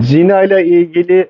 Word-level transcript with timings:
Zina 0.00 0.42
ile 0.42 0.66
ilgili 0.66 1.28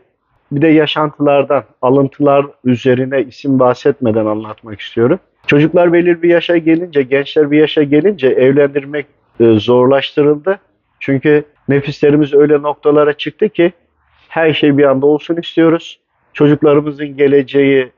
bir 0.52 0.62
de 0.62 0.68
yaşantılardan, 0.68 1.64
alıntılar 1.82 2.46
üzerine 2.64 3.22
isim 3.22 3.58
bahsetmeden 3.58 4.26
anlatmak 4.26 4.80
istiyorum. 4.80 5.18
Çocuklar 5.46 5.92
belirli 5.92 6.22
bir 6.22 6.28
yaşa 6.28 6.56
gelince, 6.56 7.02
gençler 7.02 7.50
bir 7.50 7.58
yaşa 7.58 7.82
gelince 7.82 8.28
evlendirmek 8.28 9.06
e, 9.40 9.44
zorlaştırıldı. 9.58 10.58
Çünkü 11.00 11.44
nefislerimiz 11.68 12.34
öyle 12.34 12.62
noktalara 12.62 13.12
çıktı 13.12 13.48
ki 13.48 13.72
her 14.28 14.52
şey 14.52 14.78
bir 14.78 14.84
anda 14.84 15.06
olsun 15.06 15.36
istiyoruz. 15.36 16.00
Çocuklarımızın 16.32 17.16
geleceği 17.16 17.90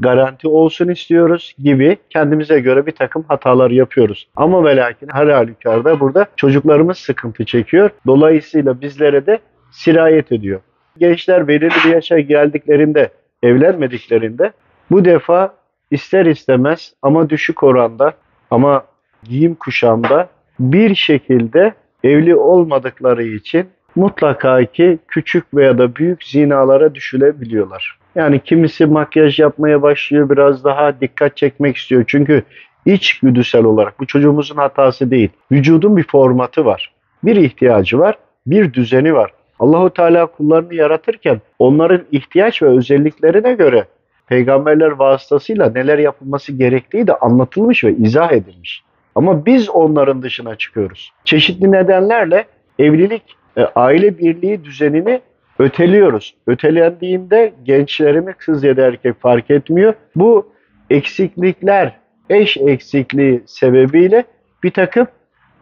garanti 0.00 0.48
olsun 0.48 0.88
istiyoruz 0.88 1.54
gibi 1.58 1.96
kendimize 2.10 2.60
göre 2.60 2.86
bir 2.86 2.92
takım 2.92 3.24
hatalar 3.28 3.70
yapıyoruz. 3.70 4.28
Ama 4.36 4.64
ve 4.64 4.76
lakin 4.76 5.08
her 5.12 5.26
halükarda 5.26 6.00
burada 6.00 6.26
çocuklarımız 6.36 6.98
sıkıntı 6.98 7.44
çekiyor. 7.44 7.90
Dolayısıyla 8.06 8.80
bizlere 8.80 9.26
de 9.26 9.38
sirayet 9.70 10.32
ediyor. 10.32 10.60
Gençler 10.98 11.48
belirli 11.48 11.74
bir 11.84 11.90
yaşa 11.90 12.18
geldiklerinde, 12.18 13.10
evlenmediklerinde 13.42 14.52
bu 14.90 15.04
defa 15.04 15.54
ister 15.90 16.26
istemez 16.26 16.94
ama 17.02 17.30
düşük 17.30 17.62
oranda 17.62 18.12
ama 18.50 18.84
giyim 19.24 19.54
kuşamda 19.54 20.28
bir 20.60 20.94
şekilde 20.94 21.74
evli 22.04 22.36
olmadıkları 22.36 23.22
için 23.22 23.66
mutlaka 23.96 24.64
ki 24.64 24.98
küçük 25.08 25.54
veya 25.54 25.78
da 25.78 25.96
büyük 25.96 26.24
zinalara 26.24 26.94
düşülebiliyorlar. 26.94 27.98
Yani 28.14 28.40
kimisi 28.40 28.86
makyaj 28.86 29.38
yapmaya 29.38 29.82
başlıyor, 29.82 30.30
biraz 30.30 30.64
daha 30.64 31.00
dikkat 31.00 31.36
çekmek 31.36 31.76
istiyor. 31.76 32.04
Çünkü 32.06 32.42
içgüdüsel 32.86 33.64
olarak 33.64 34.00
bu 34.00 34.06
çocuğumuzun 34.06 34.56
hatası 34.56 35.10
değil. 35.10 35.28
Vücudun 35.52 35.96
bir 35.96 36.06
formatı 36.06 36.64
var. 36.64 36.92
Bir 37.24 37.36
ihtiyacı 37.36 37.98
var, 37.98 38.18
bir 38.46 38.72
düzeni 38.72 39.14
var. 39.14 39.30
Allahu 39.60 39.90
Teala 39.90 40.26
kullarını 40.26 40.74
yaratırken 40.74 41.40
onların 41.58 42.04
ihtiyaç 42.12 42.62
ve 42.62 42.66
özelliklerine 42.66 43.54
göre 43.54 43.84
peygamberler 44.26 44.90
vasıtasıyla 44.90 45.70
neler 45.70 45.98
yapılması 45.98 46.52
gerektiği 46.52 47.06
de 47.06 47.14
anlatılmış 47.14 47.84
ve 47.84 47.96
izah 47.96 48.32
edilmiş. 48.32 48.82
Ama 49.14 49.46
biz 49.46 49.70
onların 49.70 50.22
dışına 50.22 50.56
çıkıyoruz. 50.56 51.12
Çeşitli 51.24 51.72
nedenlerle 51.72 52.44
evlilik, 52.78 53.22
e, 53.56 53.64
aile 53.64 54.18
birliği 54.18 54.64
düzenini 54.64 55.20
öteliyoruz. 55.58 56.34
Ötelendiğinde 56.46 57.52
gençlerimi 57.64 58.32
kız 58.32 58.64
ya 58.64 58.76
da 58.76 58.86
erkek 58.86 59.20
fark 59.20 59.50
etmiyor. 59.50 59.94
Bu 60.16 60.52
eksiklikler, 60.90 61.96
eş 62.30 62.56
eksikliği 62.56 63.42
sebebiyle 63.46 64.24
bir 64.62 64.70
takım 64.70 65.06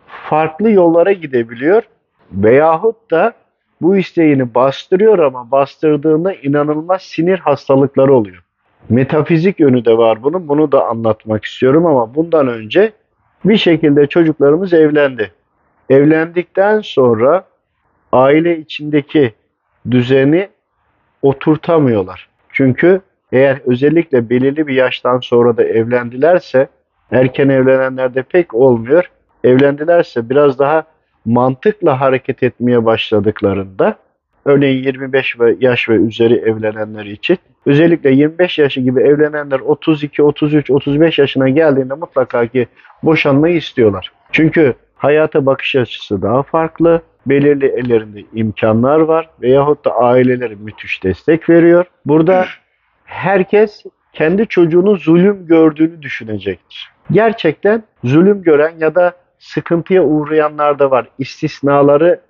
farklı 0.07 0.71
yollara 0.71 1.13
gidebiliyor. 1.13 1.83
Veyahut 2.33 3.11
da 3.11 3.33
bu 3.81 3.97
isteğini 3.97 4.55
bastırıyor 4.55 5.19
ama 5.19 5.51
bastırdığında 5.51 6.35
inanılmaz 6.35 7.03
sinir 7.03 7.39
hastalıkları 7.39 8.15
oluyor. 8.15 8.43
Metafizik 8.89 9.61
yönü 9.61 9.85
de 9.85 9.99
var 9.99 10.23
bunun. 10.23 10.49
Bunu 10.49 10.73
da 10.73 10.87
anlatmak 10.87 11.45
istiyorum 11.45 11.87
ama 11.87 12.15
bundan 12.15 12.49
önce 12.49 12.93
bir 13.45 13.57
şekilde 13.57 14.07
çocuklarımız 14.07 14.73
evlendi. 14.73 15.33
Evlendikten 15.91 16.81
sonra 16.81 17.45
aile 18.13 18.59
içindeki 18.59 19.35
düzeni 19.91 20.49
oturtamıyorlar. 21.23 22.29
Çünkü 22.53 23.01
eğer 23.33 23.61
özellikle 23.67 24.31
belirli 24.31 24.67
bir 24.67 24.75
yaştan 24.75 25.21
sonra 25.21 25.57
da 25.57 25.65
evlendilerse 25.65 26.69
erken 27.11 27.49
evlenenlerde 27.49 28.23
pek 28.23 28.55
olmuyor. 28.55 29.11
Evlendilerse 29.45 30.31
biraz 30.31 30.59
daha 30.59 30.85
mantıkla 31.25 32.01
hareket 32.01 32.43
etmeye 32.43 32.85
başladıklarında 32.85 33.97
örneğin 34.45 34.83
25 34.83 35.41
ve 35.41 35.57
yaş 35.61 35.89
ve 35.89 35.95
üzeri 35.95 36.35
evlenenler 36.35 37.05
için 37.05 37.39
özellikle 37.67 38.11
25 38.11 38.59
yaşı 38.59 38.81
gibi 38.81 39.01
evlenenler 39.01 39.61
32, 39.61 40.23
33, 40.23 40.71
35 40.71 41.19
yaşına 41.19 41.49
geldiğinde 41.49 41.95
mutlaka 41.95 42.47
ki 42.47 42.67
boşanmayı 43.03 43.57
istiyorlar. 43.57 44.13
Çünkü 44.33 44.75
hayata 44.97 45.47
bakış 45.47 45.77
açısı 45.77 46.23
daha 46.23 46.43
farklı. 46.43 47.03
Belirli 47.27 47.67
ellerinde 47.67 48.23
imkanlar 48.35 49.01
var 49.01 49.29
veyahut 49.43 49.85
da 49.85 49.97
aileleri 49.97 50.57
müthiş 50.57 51.05
destek 51.05 51.51
veriyor. 51.51 51.85
Burada 52.07 52.47
herkes 53.05 53.85
kendi 54.13 54.47
çocuğunun 54.47 54.97
zulüm 54.97 55.47
gördüğünü 55.47 56.03
düşünecektir. 56.03 56.91
Gerçekten 57.11 57.83
zulüm 58.05 58.43
gören 58.43 58.73
ya 58.79 58.95
da 58.95 59.13
sıkıntıya 59.45 60.03
uğrayanlar 60.05 60.79
da 60.79 60.91
var. 60.91 61.09
İstisnaları 61.19 62.21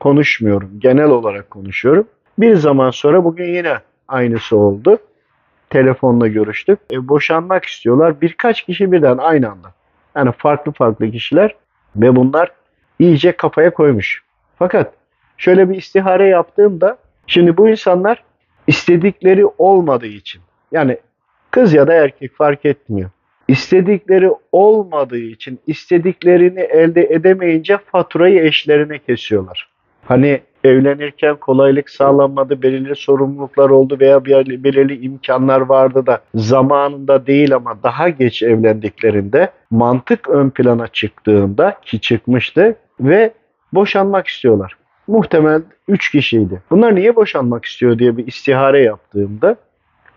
konuşmuyorum. 0.00 0.70
Genel 0.78 1.10
olarak 1.10 1.50
konuşuyorum. 1.50 2.08
Bir 2.38 2.56
zaman 2.56 2.90
sonra 2.90 3.24
bugün 3.24 3.54
yine 3.54 3.78
aynısı 4.08 4.56
oldu. 4.56 4.98
Telefonla 5.70 6.28
görüştük. 6.28 6.78
E, 6.92 7.08
boşanmak 7.08 7.64
istiyorlar. 7.64 8.20
Birkaç 8.20 8.62
kişi 8.62 8.92
birden 8.92 9.18
aynı 9.18 9.50
anda. 9.50 9.72
Yani 10.16 10.32
farklı 10.38 10.72
farklı 10.72 11.10
kişiler 11.10 11.54
ve 11.96 12.16
bunlar 12.16 12.52
iyice 12.98 13.32
kafaya 13.32 13.74
koymuş. 13.74 14.22
Fakat 14.58 14.94
şöyle 15.36 15.70
bir 15.70 15.76
istihare 15.76 16.26
yaptığımda 16.28 16.98
şimdi 17.26 17.56
bu 17.56 17.68
insanlar 17.68 18.24
istedikleri 18.66 19.46
olmadığı 19.58 20.06
için 20.06 20.42
yani 20.72 20.98
kız 21.50 21.74
ya 21.74 21.86
da 21.86 21.94
erkek 21.94 22.34
fark 22.34 22.64
etmiyor. 22.64 23.10
İstedikleri 23.48 24.30
olmadığı 24.52 25.18
için 25.18 25.58
istediklerini 25.66 26.60
elde 26.60 27.02
edemeyince 27.02 27.78
faturayı 27.78 28.44
eşlerine 28.44 28.98
kesiyorlar. 28.98 29.68
Hani 30.04 30.40
evlenirken 30.64 31.36
kolaylık 31.36 31.90
sağlanmadı, 31.90 32.62
belirli 32.62 32.96
sorumluluklar 32.96 33.70
oldu 33.70 33.96
veya 34.00 34.24
belirli 34.24 35.00
imkanlar 35.00 35.60
vardı 35.60 36.06
da 36.06 36.20
zamanında 36.34 37.26
değil 37.26 37.54
ama 37.54 37.82
daha 37.82 38.08
geç 38.08 38.42
evlendiklerinde 38.42 39.50
mantık 39.70 40.28
ön 40.28 40.50
plana 40.50 40.88
çıktığında 40.88 41.76
ki 41.82 42.00
çıkmıştı 42.00 42.76
ve 43.00 43.32
boşanmak 43.72 44.26
istiyorlar. 44.26 44.76
Muhtemel 45.06 45.62
3 45.88 46.10
kişiydi. 46.10 46.62
Bunlar 46.70 46.94
niye 46.94 47.16
boşanmak 47.16 47.64
istiyor 47.64 47.98
diye 47.98 48.16
bir 48.16 48.26
istihare 48.26 48.82
yaptığımda 48.82 49.56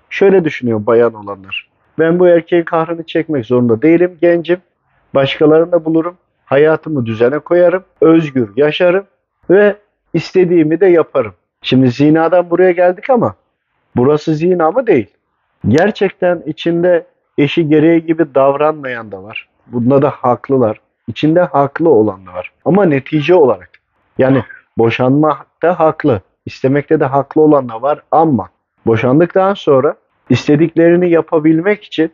şöyle 0.10 0.44
düşünüyor 0.44 0.86
bayan 0.86 1.14
olanlar. 1.14 1.67
Ben 2.00 2.20
bu 2.20 2.28
erkeğin 2.28 2.64
kahrını 2.64 3.04
çekmek 3.04 3.46
zorunda 3.46 3.82
değilim. 3.82 4.18
Gencim. 4.22 4.58
Başkalarını 5.16 5.86
bulurum. 5.86 6.18
Hayatımı 6.46 7.06
düzene 7.06 7.40
koyarım. 7.40 7.84
Özgür 8.02 8.50
yaşarım. 8.56 9.06
Ve 9.50 9.76
istediğimi 10.14 10.80
de 10.80 10.86
yaparım. 10.86 11.34
Şimdi 11.62 11.92
zinadan 11.92 12.50
buraya 12.50 12.72
geldik 12.72 13.10
ama 13.10 13.36
burası 13.96 14.36
zina 14.36 14.72
mı 14.72 14.88
değil. 14.88 15.08
Gerçekten 15.68 16.44
içinde 16.46 17.06
eşi 17.38 17.70
gereği 17.70 18.06
gibi 18.06 18.36
davranmayan 18.36 19.12
da 19.12 19.24
var. 19.24 19.50
Bunda 19.68 20.02
da 20.02 20.10
haklılar. 20.10 20.82
İçinde 21.08 21.42
haklı 21.42 21.90
olan 21.90 22.26
da 22.26 22.34
var. 22.34 22.52
Ama 22.66 22.86
netice 22.86 23.36
olarak 23.36 23.70
yani 24.18 24.44
boşanmakta 24.78 25.80
haklı, 25.80 26.22
istemekte 26.46 27.00
de 27.00 27.06
haklı 27.06 27.42
olan 27.42 27.70
da 27.70 27.82
var 27.82 28.02
ama 28.12 28.50
boşandıktan 28.86 29.54
sonra 29.54 29.96
istediklerini 30.30 31.10
yapabilmek 31.10 31.84
için 31.84 32.12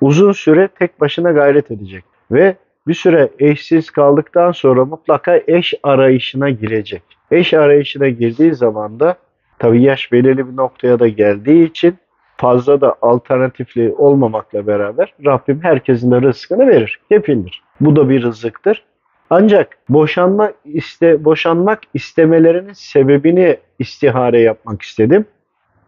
uzun 0.00 0.32
süre 0.32 0.68
tek 0.68 1.00
başına 1.00 1.32
gayret 1.32 1.70
edecek 1.70 2.04
ve 2.30 2.56
bir 2.86 2.94
süre 2.94 3.28
eşsiz 3.38 3.90
kaldıktan 3.90 4.52
sonra 4.52 4.84
mutlaka 4.84 5.40
eş 5.46 5.74
arayışına 5.82 6.50
girecek. 6.50 7.02
Eş 7.30 7.54
arayışına 7.54 8.08
girdiği 8.08 8.54
zaman 8.54 9.00
da 9.00 9.16
tabii 9.58 9.82
yaş 9.82 10.12
belirli 10.12 10.48
bir 10.48 10.56
noktaya 10.56 10.98
da 10.98 11.08
geldiği 11.08 11.64
için 11.64 11.96
fazla 12.36 12.80
da 12.80 12.96
alternatifli 13.02 13.94
olmamakla 13.98 14.66
beraber 14.66 15.14
Rabbim 15.26 15.62
herkesin 15.62 16.10
de 16.10 16.22
rızkını 16.22 16.66
verir, 16.66 17.00
kefildir. 17.08 17.62
Bu 17.80 17.96
da 17.96 18.08
bir 18.08 18.22
rızıktır. 18.22 18.84
Ancak 19.30 19.78
boşanma 19.88 20.52
iste 20.64 21.24
boşanmak 21.24 21.80
istemelerinin 21.94 22.72
sebebini 22.72 23.56
istihare 23.78 24.40
yapmak 24.40 24.82
istedim. 24.82 25.26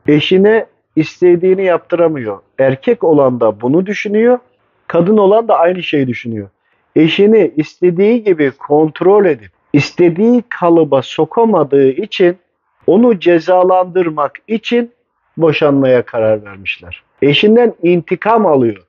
Eşine 0.06 0.66
istediğini 0.98 1.64
yaptıramıyor. 1.64 2.38
Erkek 2.58 3.04
olan 3.04 3.40
da 3.40 3.60
bunu 3.60 3.86
düşünüyor. 3.86 4.38
Kadın 4.86 5.16
olan 5.16 5.48
da 5.48 5.58
aynı 5.58 5.82
şeyi 5.82 6.06
düşünüyor. 6.06 6.48
Eşini 6.96 7.52
istediği 7.56 8.24
gibi 8.24 8.50
kontrol 8.50 9.24
edip 9.24 9.50
istediği 9.72 10.42
kalıba 10.48 11.02
sokamadığı 11.02 11.88
için 11.88 12.38
onu 12.86 13.20
cezalandırmak 13.20 14.32
için 14.48 14.92
boşanmaya 15.36 16.02
karar 16.02 16.44
vermişler. 16.44 17.02
Eşinden 17.22 17.74
intikam 17.82 18.46
alıyor. 18.46 18.84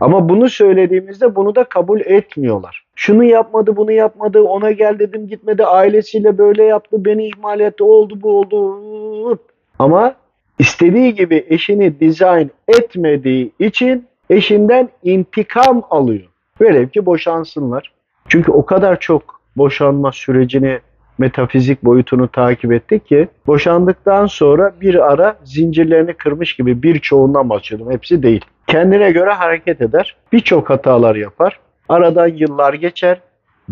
Ama 0.00 0.28
bunu 0.28 0.48
söylediğimizde 0.48 1.36
bunu 1.36 1.54
da 1.54 1.64
kabul 1.64 2.00
etmiyorlar. 2.00 2.84
Şunu 2.94 3.24
yapmadı, 3.24 3.76
bunu 3.76 3.92
yapmadı, 3.92 4.42
ona 4.42 4.70
gel 4.70 4.98
dedim 4.98 5.26
gitmedi, 5.26 5.64
ailesiyle 5.64 6.38
böyle 6.38 6.64
yaptı, 6.64 7.04
beni 7.04 7.26
ihmal 7.26 7.60
etti, 7.60 7.84
oldu 7.84 8.18
bu 8.22 8.38
oldu. 8.38 9.38
Ama 9.78 10.14
istediği 10.60 11.14
gibi 11.14 11.46
eşini 11.48 12.00
dizayn 12.00 12.50
etmediği 12.68 13.52
için 13.58 14.06
eşinden 14.30 14.88
intikam 15.02 15.82
alıyor. 15.90 16.28
Velev 16.60 16.88
ki 16.88 17.06
boşansınlar. 17.06 17.92
Çünkü 18.28 18.52
o 18.52 18.66
kadar 18.66 19.00
çok 19.00 19.40
boşanma 19.56 20.12
sürecini 20.12 20.78
metafizik 21.18 21.84
boyutunu 21.84 22.28
takip 22.28 22.72
ettik 22.72 23.06
ki 23.06 23.28
boşandıktan 23.46 24.26
sonra 24.26 24.72
bir 24.80 25.12
ara 25.12 25.36
zincirlerini 25.44 26.14
kırmış 26.14 26.56
gibi 26.56 26.82
birçoğundan 26.82 27.50
bahsediyordum. 27.50 27.92
Hepsi 27.92 28.22
değil. 28.22 28.44
Kendine 28.66 29.10
göre 29.10 29.30
hareket 29.30 29.80
eder. 29.80 30.16
Birçok 30.32 30.70
hatalar 30.70 31.16
yapar. 31.16 31.60
Aradan 31.88 32.28
yıllar 32.28 32.74
geçer. 32.74 33.20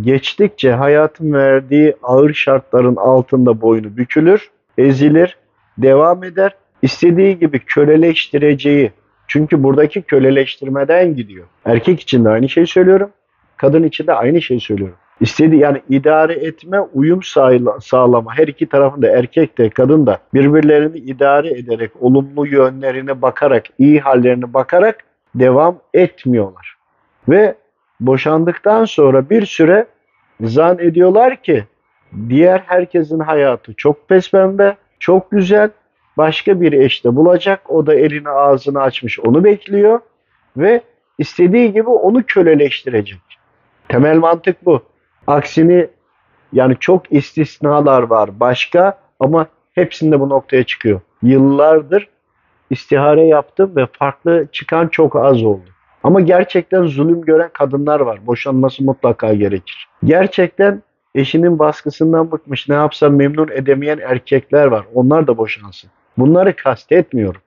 Geçtikçe 0.01 0.73
hayatın 0.73 1.33
verdiği 1.33 1.95
ağır 2.03 2.35
şartların 2.35 2.97
altında 2.97 3.61
boynu 3.61 3.97
bükülür, 3.97 4.51
ezilir, 4.79 5.37
devam 5.79 6.25
eder. 6.25 6.55
İstediği 6.83 7.39
gibi 7.39 7.59
köleleştireceği, 7.59 8.93
çünkü 9.27 9.63
buradaki 9.63 10.03
köleleştirmeden 10.03 11.17
gidiyor. 11.17 11.47
Erkek 11.65 12.01
için 12.01 12.25
de 12.25 12.29
aynı 12.29 12.49
şeyi 12.49 12.67
söylüyorum, 12.67 13.11
kadın 13.57 13.83
için 13.83 14.07
de 14.07 14.13
aynı 14.15 14.43
şeyi 14.43 14.61
söylüyorum. 14.61 14.97
İstediği 15.21 15.61
yani 15.61 15.83
idare 15.89 16.33
etme, 16.33 16.81
uyum 16.81 17.21
sağlama 17.81 18.39
her 18.39 18.49
iki 18.49 18.67
tarafında 18.67 19.09
erkek 19.09 19.59
de 19.59 19.71
kadın 19.71 20.07
da 20.07 20.19
birbirlerini 20.35 20.99
idare 20.99 21.49
ederek, 21.49 21.91
olumlu 22.01 22.47
yönlerine 22.47 23.23
bakarak, 23.23 23.65
iyi 23.79 24.01
hallerine 24.01 24.55
bakarak 24.55 25.05
devam 25.35 25.79
etmiyorlar. 25.95 26.77
Ve 27.29 27.55
boşandıktan 28.01 28.85
sonra 28.85 29.31
bir 29.31 29.47
süre 29.47 29.87
zan 30.41 30.79
ediyorlar 30.79 31.43
ki 31.43 31.65
diğer 32.29 32.59
herkesin 32.59 33.21
hayatı 33.21 33.75
çok 33.75 34.09
pespembe, 34.09 34.77
çok 34.99 35.31
güzel. 35.31 35.71
Başka 36.19 36.61
bir 36.61 36.73
eşte 36.73 37.17
bulacak. 37.17 37.71
O 37.71 37.87
da 37.87 37.95
elini 37.95 38.29
ağzını 38.29 38.83
açmış 38.83 39.21
onu 39.21 39.45
bekliyor 39.45 40.01
ve 40.57 40.81
istediği 41.19 41.73
gibi 41.73 41.89
onu 41.89 42.23
köleleştirecek. 42.27 43.21
Temel 43.89 44.19
mantık 44.19 44.67
bu. 44.67 44.83
Aksini 45.27 45.89
yani 46.53 46.77
çok 46.81 47.13
istisnalar 47.13 48.03
var 48.03 48.41
başka 48.41 48.99
ama 49.21 49.47
hepsinde 49.73 50.21
bu 50.21 50.29
noktaya 50.29 50.65
çıkıyor. 50.65 51.01
Yıllardır 51.23 52.09
istihare 52.71 53.27
yaptım 53.27 53.77
ve 53.77 53.87
farklı 53.93 54.47
çıkan 54.53 54.89
çok 54.89 55.17
az 55.17 55.45
oldu. 55.45 55.69
Ama 56.03 56.21
gerçekten 56.21 56.87
zulüm 56.87 57.21
gören 57.21 57.51
kadınlar 57.53 58.01
var. 58.01 58.27
Boşanması 58.27 58.85
mutlaka 58.85 59.35
gerekir. 59.35 59.89
Gerçekten 60.05 60.83
eşinin 61.15 61.59
baskısından 61.59 62.33
bıkmış 62.33 62.69
ne 62.69 62.75
yapsam 62.75 63.17
memnun 63.17 63.49
edemeyen 63.49 63.99
erkekler 63.99 64.67
var. 64.67 64.85
Onlar 64.95 65.27
da 65.27 65.39
boşansın. 65.39 65.91
Bunları 66.19 66.57
kastetmiyorum. 66.57 67.41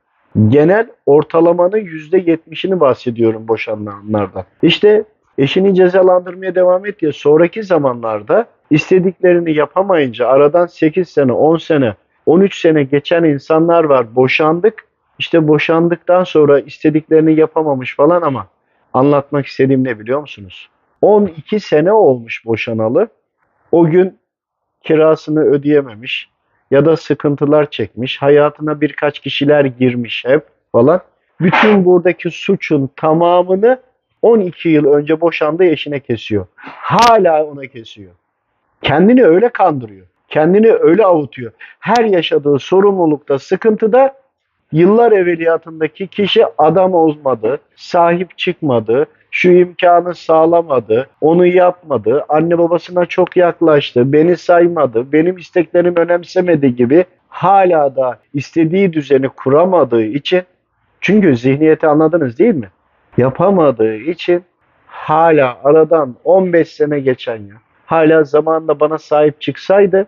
Genel 0.47 0.87
ortalamanın 1.05 1.77
%70'ini 1.77 2.79
bahsediyorum 2.79 3.47
boşananlardan. 3.47 4.45
İşte 4.61 5.03
eşini 5.37 5.75
cezalandırmaya 5.75 6.55
devam 6.55 6.85
et 6.85 7.01
diye 7.01 7.11
sonraki 7.11 7.63
zamanlarda 7.63 8.45
istediklerini 8.69 9.53
yapamayınca 9.53 10.27
aradan 10.27 10.65
8 10.65 11.09
sene, 11.09 11.31
10 11.31 11.57
sene, 11.57 11.95
13 12.25 12.59
sene 12.59 12.83
geçen 12.83 13.23
insanlar 13.23 13.83
var. 13.83 14.15
Boşandık. 14.15 14.85
İşte 15.19 15.47
boşandıktan 15.47 16.23
sonra 16.23 16.59
istediklerini 16.59 17.39
yapamamış 17.39 17.95
falan 17.95 18.21
ama 18.21 18.47
anlatmak 18.93 19.45
istediğim 19.45 19.83
ne 19.83 19.99
biliyor 19.99 20.21
musunuz? 20.21 20.69
12 21.01 21.59
sene 21.59 21.91
olmuş 21.91 22.45
boşanalı. 22.45 23.07
O 23.71 23.85
gün 23.85 24.19
kirasını 24.83 25.43
ödeyememiş 25.43 26.29
ya 26.71 26.85
da 26.85 26.97
sıkıntılar 26.97 27.69
çekmiş. 27.69 28.21
Hayatına 28.21 28.81
birkaç 28.81 29.19
kişiler 29.19 29.65
girmiş 29.65 30.23
hep 30.25 30.43
falan. 30.71 31.01
Bütün 31.41 31.85
buradaki 31.85 32.31
suçun 32.31 32.89
tamamını 32.95 33.79
12 34.21 34.69
yıl 34.69 34.85
önce 34.85 35.21
boşandığı 35.21 35.63
eşine 35.63 35.99
kesiyor. 35.99 36.45
Hala 36.55 37.45
ona 37.45 37.67
kesiyor. 37.67 38.11
Kendini 38.81 39.23
öyle 39.23 39.49
kandırıyor. 39.49 40.07
Kendini 40.29 40.71
öyle 40.71 41.05
avutuyor. 41.05 41.51
Her 41.79 42.03
yaşadığı 42.03 42.59
sorumlulukta, 42.59 43.39
sıkıntıda 43.39 44.13
yıllar 44.71 45.11
evveliyatındaki 45.11 46.07
kişi 46.07 46.45
adam 46.57 46.93
olmadı, 46.93 47.59
sahip 47.75 48.37
çıkmadı, 48.37 49.05
şu 49.31 49.51
imkanı 49.51 50.15
sağlamadı, 50.15 51.07
onu 51.21 51.45
yapmadı, 51.45 52.25
anne 52.29 52.57
babasına 52.57 53.05
çok 53.05 53.37
yaklaştı, 53.37 54.13
beni 54.13 54.37
saymadı, 54.37 55.11
benim 55.11 55.37
isteklerimi 55.37 55.99
önemsemedi 55.99 56.75
gibi 56.75 57.05
hala 57.27 57.95
da 57.95 58.19
istediği 58.33 58.93
düzeni 58.93 59.29
kuramadığı 59.29 60.03
için 60.03 60.41
çünkü 61.01 61.37
zihniyeti 61.37 61.87
anladınız 61.87 62.39
değil 62.39 62.55
mi? 62.55 62.69
Yapamadığı 63.17 63.95
için 63.95 64.43
hala 64.85 65.57
aradan 65.63 66.15
15 66.23 66.67
sene 66.67 66.99
geçen 66.99 67.37
ya 67.37 67.55
hala 67.85 68.23
zamanında 68.23 68.79
bana 68.79 68.97
sahip 68.97 69.41
çıksaydı 69.41 70.07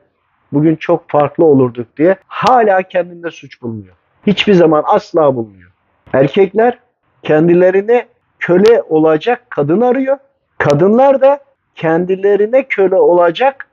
bugün 0.54 0.76
çok 0.76 1.10
farklı 1.10 1.46
olurduk 1.46 1.88
diye 1.98 2.16
hala 2.28 2.82
kendinde 2.84 3.32
suç 3.32 3.62
bulmuyor. 3.62 3.96
Hiçbir 4.28 4.54
zaman 4.54 4.84
asla 4.86 5.36
bulmuyor. 5.36 5.72
Erkekler 6.14 6.80
kendilerine 7.24 8.06
köle 8.44 8.82
olacak 8.90 9.46
kadın 9.50 9.82
arıyor. 9.82 10.18
Kadınlar 10.58 11.22
da 11.22 11.40
kendilerine 11.76 12.64
köle 12.64 12.96
olacak 12.96 13.68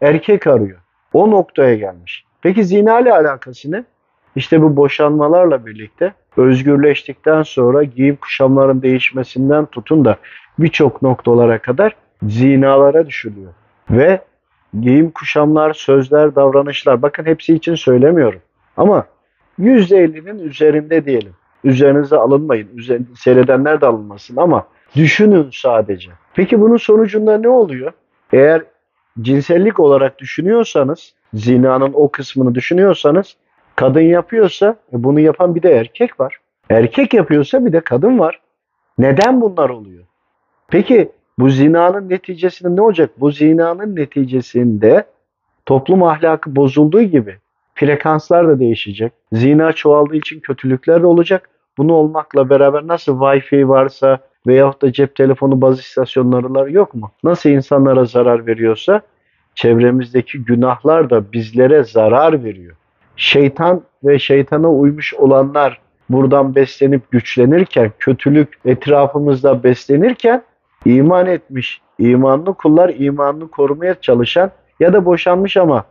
erkek 0.00 0.46
arıyor. 0.46 0.78
O 1.12 1.30
noktaya 1.30 1.74
gelmiş. 1.74 2.24
Peki 2.42 2.64
zina 2.64 3.00
ile 3.00 3.12
alakası 3.12 3.72
ne? 3.72 3.84
İşte 4.36 4.62
bu 4.62 4.76
boşanmalarla 4.76 5.66
birlikte 5.66 6.12
özgürleştikten 6.36 7.42
sonra 7.42 7.82
giyim 7.82 8.16
kuşamların 8.16 8.82
değişmesinden 8.82 9.66
tutun 9.66 10.04
da 10.04 10.16
birçok 10.58 11.02
noktalara 11.02 11.58
kadar 11.58 11.96
zinalara 12.22 13.06
düşülüyor. 13.06 13.52
Ve 13.90 14.20
giyim 14.80 15.10
kuşamlar, 15.10 15.72
sözler, 15.72 16.34
davranışlar 16.34 17.02
bakın 17.02 17.24
hepsi 17.24 17.54
için 17.54 17.74
söylemiyorum. 17.74 18.40
Ama 18.76 19.06
%50'nin 19.58 20.38
üzerinde 20.38 21.04
diyelim. 21.04 21.32
Üzerinize 21.64 22.16
alınmayın. 22.16 22.68
Üzer, 22.74 23.00
seyredenler 23.16 23.80
de 23.80 23.86
alınmasın 23.86 24.36
ama 24.36 24.66
düşünün 24.96 25.48
sadece. 25.52 26.10
Peki 26.34 26.60
bunun 26.60 26.76
sonucunda 26.76 27.38
ne 27.38 27.48
oluyor? 27.48 27.92
Eğer 28.32 28.62
cinsellik 29.20 29.80
olarak 29.80 30.18
düşünüyorsanız, 30.18 31.14
zinanın 31.34 31.90
o 31.94 32.08
kısmını 32.08 32.54
düşünüyorsanız, 32.54 33.36
kadın 33.76 34.00
yapıyorsa 34.00 34.76
e, 34.92 35.04
bunu 35.04 35.20
yapan 35.20 35.54
bir 35.54 35.62
de 35.62 35.70
erkek 35.70 36.20
var. 36.20 36.38
Erkek 36.70 37.14
yapıyorsa 37.14 37.66
bir 37.66 37.72
de 37.72 37.80
kadın 37.80 38.18
var. 38.18 38.40
Neden 38.98 39.40
bunlar 39.40 39.70
oluyor? 39.70 40.04
Peki 40.68 41.12
bu 41.38 41.50
zinanın 41.50 42.08
neticesinde 42.08 42.76
ne 42.76 42.82
olacak? 42.82 43.10
Bu 43.16 43.30
zinanın 43.30 43.96
neticesinde 43.96 45.04
toplum 45.66 46.02
ahlakı 46.02 46.56
bozulduğu 46.56 47.02
gibi 47.02 47.36
frekanslar 47.76 48.48
da 48.48 48.60
değişecek. 48.60 49.12
Zina 49.32 49.72
çoğaldığı 49.72 50.16
için 50.16 50.40
kötülükler 50.40 51.02
de 51.02 51.06
olacak. 51.06 51.50
Bunu 51.78 51.92
olmakla 51.92 52.50
beraber 52.50 52.86
nasıl 52.86 53.20
Wi-Fi 53.20 53.68
varsa 53.68 54.18
veyahut 54.46 54.82
da 54.82 54.92
cep 54.92 55.14
telefonu 55.14 55.60
baz 55.60 55.80
istasyonları 55.80 56.72
yok 56.72 56.94
mu? 56.94 57.10
Nasıl 57.24 57.50
insanlara 57.50 58.04
zarar 58.04 58.46
veriyorsa 58.46 59.00
çevremizdeki 59.54 60.44
günahlar 60.44 61.10
da 61.10 61.32
bizlere 61.32 61.84
zarar 61.84 62.44
veriyor. 62.44 62.76
Şeytan 63.16 63.82
ve 64.04 64.18
şeytana 64.18 64.70
uymuş 64.70 65.14
olanlar 65.14 65.80
buradan 66.10 66.54
beslenip 66.54 67.10
güçlenirken, 67.10 67.92
kötülük 67.98 68.58
etrafımızda 68.64 69.62
beslenirken 69.62 70.42
iman 70.84 71.26
etmiş, 71.26 71.80
imanlı 71.98 72.54
kullar 72.54 72.92
imanını 72.98 73.48
korumaya 73.48 74.00
çalışan 74.00 74.50
ya 74.80 74.92
da 74.92 75.04
boşanmış 75.04 75.56
ama 75.56 75.84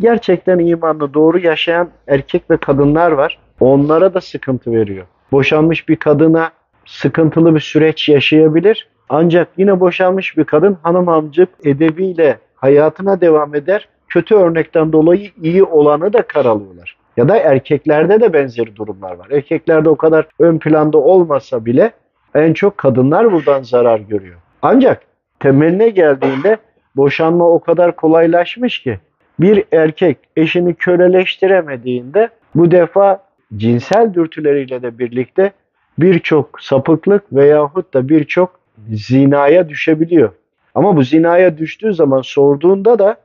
gerçekten 0.00 0.58
imanlı 0.58 1.14
doğru 1.14 1.38
yaşayan 1.38 1.88
erkek 2.06 2.50
ve 2.50 2.56
kadınlar 2.56 3.12
var. 3.12 3.38
Onlara 3.60 4.14
da 4.14 4.20
sıkıntı 4.20 4.72
veriyor. 4.72 5.06
Boşanmış 5.32 5.88
bir 5.88 5.96
kadına 5.96 6.50
sıkıntılı 6.86 7.54
bir 7.54 7.60
süreç 7.60 8.08
yaşayabilir. 8.08 8.88
Ancak 9.08 9.48
yine 9.56 9.80
boşanmış 9.80 10.36
bir 10.36 10.44
kadın 10.44 10.78
hanım 10.82 11.08
amcık 11.08 11.48
edebiyle 11.64 12.38
hayatına 12.54 13.20
devam 13.20 13.54
eder. 13.54 13.88
Kötü 14.08 14.34
örnekten 14.34 14.92
dolayı 14.92 15.30
iyi 15.42 15.64
olanı 15.64 16.12
da 16.12 16.22
karalıyorlar. 16.22 16.96
Ya 17.16 17.28
da 17.28 17.36
erkeklerde 17.36 18.20
de 18.20 18.32
benzeri 18.32 18.76
durumlar 18.76 19.12
var. 19.12 19.30
Erkeklerde 19.30 19.88
o 19.88 19.96
kadar 19.96 20.26
ön 20.38 20.58
planda 20.58 20.98
olmasa 20.98 21.64
bile 21.64 21.92
en 22.34 22.52
çok 22.52 22.78
kadınlar 22.78 23.32
buradan 23.32 23.62
zarar 23.62 24.00
görüyor. 24.00 24.36
Ancak 24.62 25.02
temeline 25.40 25.88
geldiğinde 25.88 26.56
boşanma 26.96 27.50
o 27.50 27.60
kadar 27.60 27.96
kolaylaşmış 27.96 28.82
ki 28.82 28.98
bir 29.40 29.64
erkek 29.72 30.18
eşini 30.36 30.74
köleleştiremediğinde 30.74 32.28
bu 32.54 32.70
defa 32.70 33.22
cinsel 33.56 34.14
dürtüleriyle 34.14 34.82
de 34.82 34.98
birlikte 34.98 35.52
birçok 35.98 36.60
sapıklık 36.60 37.32
veyahut 37.32 37.94
da 37.94 38.08
birçok 38.08 38.60
zinaya 38.88 39.68
düşebiliyor. 39.68 40.32
Ama 40.74 40.96
bu 40.96 41.02
zinaya 41.02 41.58
düştüğü 41.58 41.94
zaman 41.94 42.22
sorduğunda 42.22 42.98
da 42.98 43.16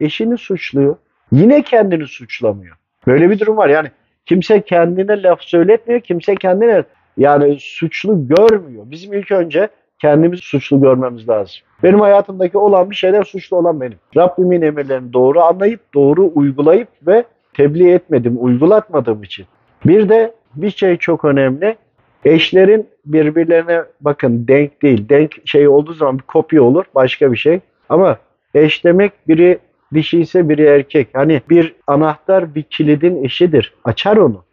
eşini 0.00 0.38
suçluyor. 0.38 0.96
Yine 1.32 1.62
kendini 1.62 2.06
suçlamıyor. 2.06 2.76
Böyle 3.06 3.30
bir 3.30 3.38
durum 3.38 3.56
var. 3.56 3.68
Yani 3.68 3.88
kimse 4.26 4.60
kendine 4.60 5.22
laf 5.22 5.42
söyletmiyor. 5.42 6.00
Kimse 6.00 6.34
kendine 6.34 6.84
yani 7.16 7.56
suçlu 7.60 8.28
görmüyor. 8.28 8.82
Bizim 8.86 9.12
ilk 9.12 9.30
önce 9.30 9.68
kendimizi 10.02 10.42
suçlu 10.42 10.80
görmemiz 10.80 11.28
lazım. 11.28 11.56
Benim 11.82 12.00
hayatımdaki 12.00 12.58
olan 12.58 12.90
bir 12.90 12.94
şeyler 12.94 13.22
suçlu 13.22 13.56
olan 13.56 13.80
benim. 13.80 13.98
Rabbimin 14.16 14.62
emirlerini 14.62 15.12
doğru 15.12 15.40
anlayıp, 15.40 15.80
doğru 15.94 16.32
uygulayıp 16.34 16.88
ve 17.06 17.24
tebliğ 17.54 17.90
etmedim, 17.90 18.36
uygulatmadığım 18.40 19.22
için. 19.22 19.46
Bir 19.84 20.08
de 20.08 20.34
bir 20.54 20.70
şey 20.70 20.96
çok 20.96 21.24
önemli. 21.24 21.76
Eşlerin 22.24 22.88
birbirlerine 23.06 23.82
bakın 24.00 24.48
denk 24.48 24.82
değil. 24.82 25.08
Denk 25.08 25.32
şey 25.44 25.68
olduğu 25.68 25.92
zaman 25.92 26.18
bir 26.18 26.22
kopya 26.22 26.62
olur, 26.62 26.84
başka 26.94 27.32
bir 27.32 27.36
şey. 27.36 27.60
Ama 27.88 28.16
eş 28.54 28.84
demek 28.84 29.12
biri 29.28 29.58
dişi 29.94 30.20
ise 30.20 30.48
biri 30.48 30.62
erkek. 30.62 31.08
Hani 31.14 31.42
bir 31.50 31.74
anahtar 31.86 32.54
bir 32.54 32.62
kilidin 32.62 33.24
eşidir. 33.24 33.74
Açar 33.84 34.16
onu. 34.16 34.44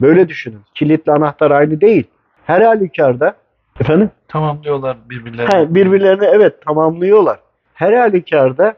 Böyle 0.00 0.28
düşünün. 0.28 0.60
Kilitle 0.74 1.12
anahtar 1.12 1.50
aynı 1.50 1.80
değil. 1.80 2.04
Her 2.44 2.60
halükarda 2.60 3.34
efendim 3.80 4.10
Tamamlıyorlar 4.28 4.96
birbirlerini. 5.10 5.54
He, 5.54 5.74
birbirlerini 5.74 6.24
evet 6.24 6.62
tamamlıyorlar. 6.66 7.38
Her 7.74 7.92
halükarda 7.92 8.74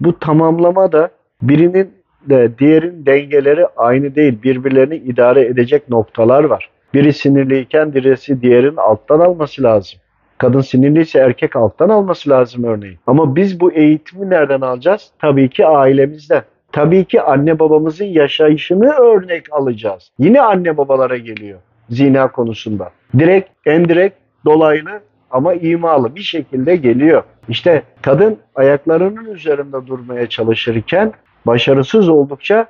bu 0.00 0.18
tamamlama 0.18 0.92
da 0.92 1.08
birinin 1.42 1.94
de 2.28 2.58
diğerin 2.58 3.06
dengeleri 3.06 3.66
aynı 3.76 4.14
değil. 4.14 4.42
Birbirlerini 4.42 4.96
idare 4.96 5.46
edecek 5.46 5.88
noktalar 5.88 6.44
var. 6.44 6.70
Biri 6.94 7.12
sinirliyken 7.12 7.94
birisi 7.94 8.42
diğerin 8.42 8.76
alttan 8.76 9.20
alması 9.20 9.62
lazım. 9.62 10.00
Kadın 10.38 10.60
sinirliyse 10.60 11.18
erkek 11.18 11.56
alttan 11.56 11.88
alması 11.88 12.30
lazım 12.30 12.64
örneğin. 12.64 12.98
Ama 13.06 13.36
biz 13.36 13.60
bu 13.60 13.72
eğitimi 13.72 14.30
nereden 14.30 14.60
alacağız? 14.60 15.10
Tabii 15.18 15.48
ki 15.48 15.66
ailemizden. 15.66 16.42
Tabii 16.72 17.04
ki 17.04 17.22
anne 17.22 17.58
babamızın 17.58 18.04
yaşayışını 18.04 18.90
örnek 18.90 19.52
alacağız. 19.52 20.10
Yine 20.18 20.42
anne 20.42 20.76
babalara 20.76 21.16
geliyor 21.16 21.58
zina 21.88 22.32
konusunda. 22.32 22.90
Direkt, 23.18 23.50
endirekt, 23.66 24.16
dolaylı 24.44 25.00
ama 25.30 25.54
imalı 25.54 26.14
bir 26.14 26.22
şekilde 26.22 26.76
geliyor. 26.76 27.22
İşte 27.48 27.82
kadın 28.02 28.38
ayaklarının 28.54 29.24
üzerinde 29.24 29.86
durmaya 29.86 30.28
çalışırken 30.28 31.12
başarısız 31.46 32.08
oldukça 32.08 32.66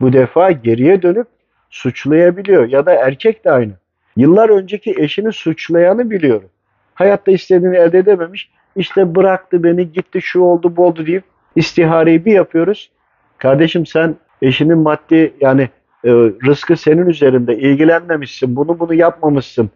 bu 0.00 0.12
defa 0.12 0.50
geriye 0.50 1.02
dönüp 1.02 1.26
suçlayabiliyor. 1.70 2.68
Ya 2.68 2.86
da 2.86 2.94
erkek 2.94 3.44
de 3.44 3.50
aynı. 3.50 3.72
Yıllar 4.16 4.48
önceki 4.48 4.94
eşini 4.98 5.32
suçlayanı 5.32 6.10
biliyorum. 6.10 6.48
Hayatta 6.94 7.32
istediğini 7.32 7.76
elde 7.76 7.98
edememiş. 7.98 8.50
İşte 8.76 9.14
bıraktı 9.14 9.64
beni 9.64 9.92
gitti 9.92 10.22
şu 10.22 10.40
oldu 10.40 10.76
bu 10.76 10.86
oldu 10.86 11.06
deyip 11.06 11.24
istihareyi 11.56 12.24
bir 12.24 12.32
yapıyoruz. 12.32 12.90
Kardeşim 13.38 13.86
sen 13.86 14.16
eşinin 14.42 14.78
maddi 14.78 15.34
yani 15.40 15.68
e, 16.04 16.10
rızkı 16.46 16.76
senin 16.76 17.06
üzerinde 17.06 17.56
ilgilenmemişsin. 17.58 18.56
Bunu 18.56 18.78
bunu 18.80 18.94
yapmamışsın. 18.94 19.70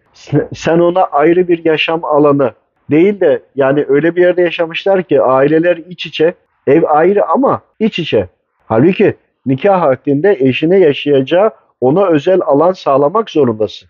Sen 0.54 0.78
ona 0.78 1.02
ayrı 1.04 1.48
bir 1.48 1.64
yaşam 1.64 2.04
alanı 2.04 2.52
değil 2.90 3.20
de 3.20 3.42
yani 3.54 3.84
öyle 3.88 4.16
bir 4.16 4.22
yerde 4.22 4.42
yaşamışlar 4.42 5.02
ki 5.02 5.22
aileler 5.22 5.76
iç 5.76 6.06
içe, 6.06 6.34
ev 6.66 6.82
ayrı 6.86 7.26
ama 7.26 7.60
iç 7.80 7.98
içe. 7.98 8.28
Halbuki 8.66 9.14
nikah 9.46 9.82
akdinde 9.82 10.36
eşine 10.40 10.78
yaşayacağı 10.78 11.50
ona 11.80 12.06
özel 12.06 12.40
alan 12.46 12.72
sağlamak 12.72 13.30
zorundasın. 13.30 13.88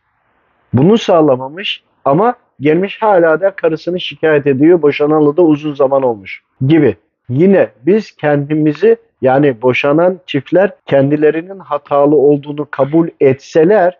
Bunu 0.72 0.98
sağlamamış 0.98 1.82
ama 2.04 2.34
gelmiş 2.60 3.02
hala 3.02 3.40
da 3.40 3.50
karısını 3.50 4.00
şikayet 4.00 4.46
ediyor. 4.46 4.82
Boşanalı 4.82 5.36
da 5.36 5.42
uzun 5.42 5.74
zaman 5.74 6.02
olmuş 6.02 6.42
gibi. 6.66 6.96
Yine 7.28 7.68
biz 7.86 8.16
kendimizi 8.16 8.96
yani 9.22 9.62
boşanan 9.62 10.20
çiftler 10.26 10.70
kendilerinin 10.86 11.58
hatalı 11.58 12.16
olduğunu 12.16 12.68
kabul 12.70 13.08
etseler 13.20 13.98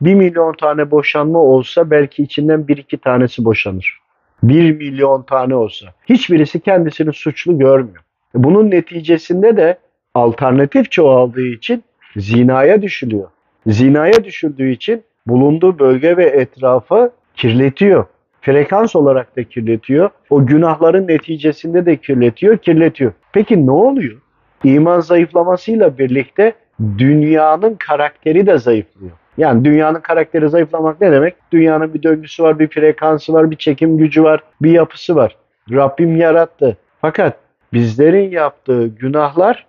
bir 0.00 0.14
milyon 0.14 0.52
tane 0.52 0.90
boşanma 0.90 1.38
olsa 1.38 1.90
belki 1.90 2.22
içinden 2.22 2.68
bir 2.68 2.76
iki 2.76 2.98
tanesi 2.98 3.44
boşanır. 3.44 3.98
Bir 4.42 4.76
milyon 4.76 5.22
tane 5.22 5.54
olsa. 5.54 5.86
Hiçbirisi 6.08 6.60
kendisini 6.60 7.12
suçlu 7.12 7.58
görmüyor. 7.58 8.04
Bunun 8.34 8.70
neticesinde 8.70 9.56
de 9.56 9.78
alternatif 10.14 10.90
çoğaldığı 10.90 11.46
için 11.46 11.84
zinaya 12.16 12.82
düşülüyor. 12.82 13.28
Zinaya 13.66 14.24
düşüldüğü 14.24 14.70
için 14.70 15.02
bulunduğu 15.26 15.78
bölge 15.78 16.16
ve 16.16 16.24
etrafı 16.24 17.12
kirletiyor. 17.36 18.06
Frekans 18.44 18.96
olarak 18.96 19.36
da 19.36 19.44
kirletiyor. 19.44 20.10
O 20.30 20.46
günahların 20.46 21.08
neticesinde 21.08 21.86
de 21.86 21.96
kirletiyor, 21.96 22.58
kirletiyor. 22.58 23.12
Peki 23.32 23.66
ne 23.66 23.70
oluyor? 23.70 24.20
İman 24.64 25.00
zayıflamasıyla 25.00 25.98
birlikte 25.98 26.52
dünyanın 26.98 27.74
karakteri 27.74 28.46
de 28.46 28.58
zayıflıyor. 28.58 29.12
Yani 29.38 29.64
dünyanın 29.64 30.00
karakteri 30.00 30.48
zayıflamak 30.48 31.00
ne 31.00 31.12
demek? 31.12 31.34
Dünyanın 31.52 31.94
bir 31.94 32.02
döngüsü 32.02 32.42
var, 32.42 32.58
bir 32.58 32.68
frekansı 32.68 33.32
var, 33.32 33.50
bir 33.50 33.56
çekim 33.56 33.98
gücü 33.98 34.22
var, 34.22 34.42
bir 34.62 34.70
yapısı 34.70 35.16
var. 35.16 35.36
Rabbim 35.70 36.16
yarattı. 36.16 36.76
Fakat 37.00 37.36
bizlerin 37.72 38.30
yaptığı 38.30 38.86
günahlar, 38.86 39.66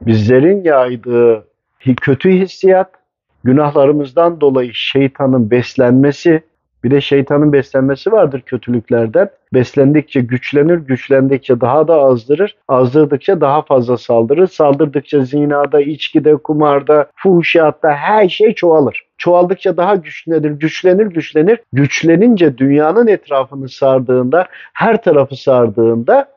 bizlerin 0.00 0.64
yaydığı 0.64 1.44
kötü 1.96 2.30
hissiyat, 2.30 2.90
günahlarımızdan 3.44 4.40
dolayı 4.40 4.74
şeytanın 4.74 5.50
beslenmesi, 5.50 6.42
bir 6.84 6.90
de 6.90 7.00
şeytanın 7.00 7.52
beslenmesi 7.52 8.12
vardır 8.12 8.40
kötülüklerden. 8.40 9.28
Beslendikçe 9.54 10.20
güçlenir, 10.20 10.74
güçlendikçe 10.74 11.60
daha 11.60 11.88
da 11.88 12.02
azdırır, 12.02 12.56
azdırdıkça 12.68 13.40
daha 13.40 13.62
fazla 13.62 13.96
saldırır, 13.96 14.46
saldırdıkça 14.46 15.20
zinada, 15.20 15.80
içkide, 15.80 16.36
kumarda, 16.36 17.06
fuhuşatta 17.14 17.92
her 17.92 18.28
şey 18.28 18.54
çoğalır. 18.54 19.06
Çoğaldıkça 19.18 19.76
daha 19.76 19.94
güçlenir, 19.94 20.50
güçlenir, 20.50 21.06
güçlenir. 21.06 21.60
Güçlenince 21.72 22.58
dünyanın 22.58 23.06
etrafını 23.06 23.68
sardığında, 23.68 24.46
her 24.72 25.02
tarafı 25.02 25.36
sardığında 25.36 26.28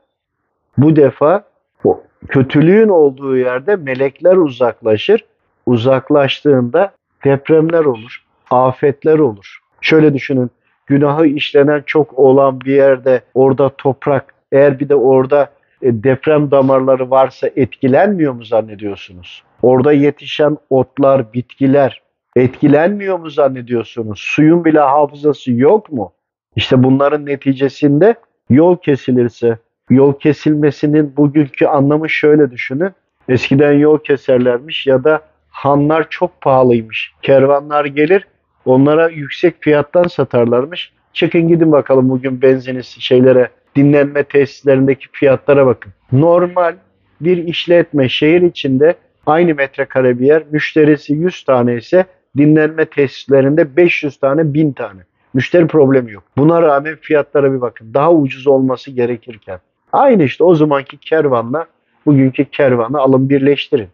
bu 0.77 0.95
defa 0.95 1.43
o 1.83 2.03
kötülüğün 2.27 2.89
olduğu 2.89 3.37
yerde 3.37 3.75
melekler 3.75 4.35
uzaklaşır. 4.35 5.25
Uzaklaştığında 5.65 6.91
depremler 7.25 7.85
olur, 7.85 8.23
afetler 8.51 9.19
olur. 9.19 9.59
Şöyle 9.87 10.13
düşünün, 10.13 10.51
günahı 10.85 11.27
işlenen 11.27 11.83
çok 11.85 12.19
olan 12.19 12.61
bir 12.61 12.75
yerde 12.75 13.21
orada 13.33 13.69
toprak, 13.69 14.33
eğer 14.51 14.79
bir 14.79 14.89
de 14.89 14.95
orada 14.95 15.49
e, 15.81 16.03
deprem 16.03 16.51
damarları 16.51 17.11
varsa 17.11 17.49
etkilenmiyor 17.55 18.33
mu 18.33 18.43
zannediyorsunuz? 18.45 19.43
Orada 19.61 19.93
yetişen 19.93 20.57
otlar, 20.69 21.33
bitkiler 21.33 22.01
etkilenmiyor 22.35 23.19
mu 23.19 23.29
zannediyorsunuz? 23.29 24.19
Suyun 24.19 24.65
bile 24.65 24.79
hafızası 24.79 25.51
yok 25.51 25.91
mu? 25.91 26.11
İşte 26.55 26.83
bunların 26.83 27.25
neticesinde 27.25 28.15
yol 28.49 28.77
kesilirse, 28.77 29.57
yol 29.89 30.19
kesilmesinin 30.19 31.17
bugünkü 31.17 31.65
anlamı 31.65 32.09
şöyle 32.09 32.51
düşünün. 32.51 32.91
Eskiden 33.29 33.73
yol 33.73 33.99
keserlermiş 33.99 34.87
ya 34.87 35.03
da 35.03 35.21
hanlar 35.49 36.07
çok 36.09 36.41
pahalıymış. 36.41 37.13
Kervanlar 37.21 37.85
gelir, 37.85 38.27
onlara 38.67 39.09
yüksek 39.09 39.55
fiyattan 39.59 40.03
satarlarmış. 40.03 40.91
Çıkın 41.13 41.47
gidin 41.47 41.71
bakalım 41.71 42.09
bugün 42.09 42.41
benziniz 42.41 42.85
şeylere, 42.99 43.49
dinlenme 43.75 44.23
tesislerindeki 44.23 45.07
fiyatlara 45.11 45.65
bakın. 45.65 45.93
Normal 46.11 46.75
bir 47.21 47.37
işletme 47.37 48.09
şehir 48.09 48.41
içinde 48.41 48.95
aynı 49.25 49.55
metrekare 49.55 50.19
bir 50.19 50.25
yer, 50.25 50.43
müşterisi 50.51 51.13
100 51.13 51.43
tane 51.43 51.75
ise 51.75 52.05
dinlenme 52.37 52.85
tesislerinde 52.85 53.77
500 53.77 54.17
tane, 54.17 54.53
1000 54.53 54.71
tane. 54.71 55.01
Müşteri 55.33 55.67
problemi 55.67 56.11
yok. 56.11 56.23
Buna 56.37 56.61
rağmen 56.61 56.95
fiyatlara 57.01 57.53
bir 57.53 57.61
bakın. 57.61 57.93
Daha 57.93 58.13
ucuz 58.13 58.47
olması 58.47 58.91
gerekirken. 58.91 59.59
Aynı 59.91 60.23
işte 60.23 60.43
o 60.43 60.55
zamanki 60.55 60.97
kervanla 60.97 61.65
bugünkü 62.05 62.45
kervanı 62.45 62.99
alın 62.99 63.29
birleştirin. 63.29 63.89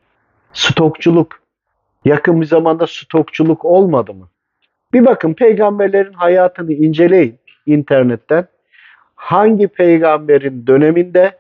Stokçuluk. 0.54 1.40
Yakın 2.06 2.42
bir 2.42 2.46
zamanda 2.46 2.88
stokçuluk 2.88 3.66
olmadı 3.66 4.14
mı? 4.14 4.28
Bir 4.94 5.06
bakın 5.06 5.34
peygamberlerin 5.34 6.14
hayatını 6.14 6.74
inceleyin 6.74 7.40
internetten. 7.66 8.48
Hangi 9.16 9.68
peygamberin 9.68 10.68
döneminde 10.68 11.32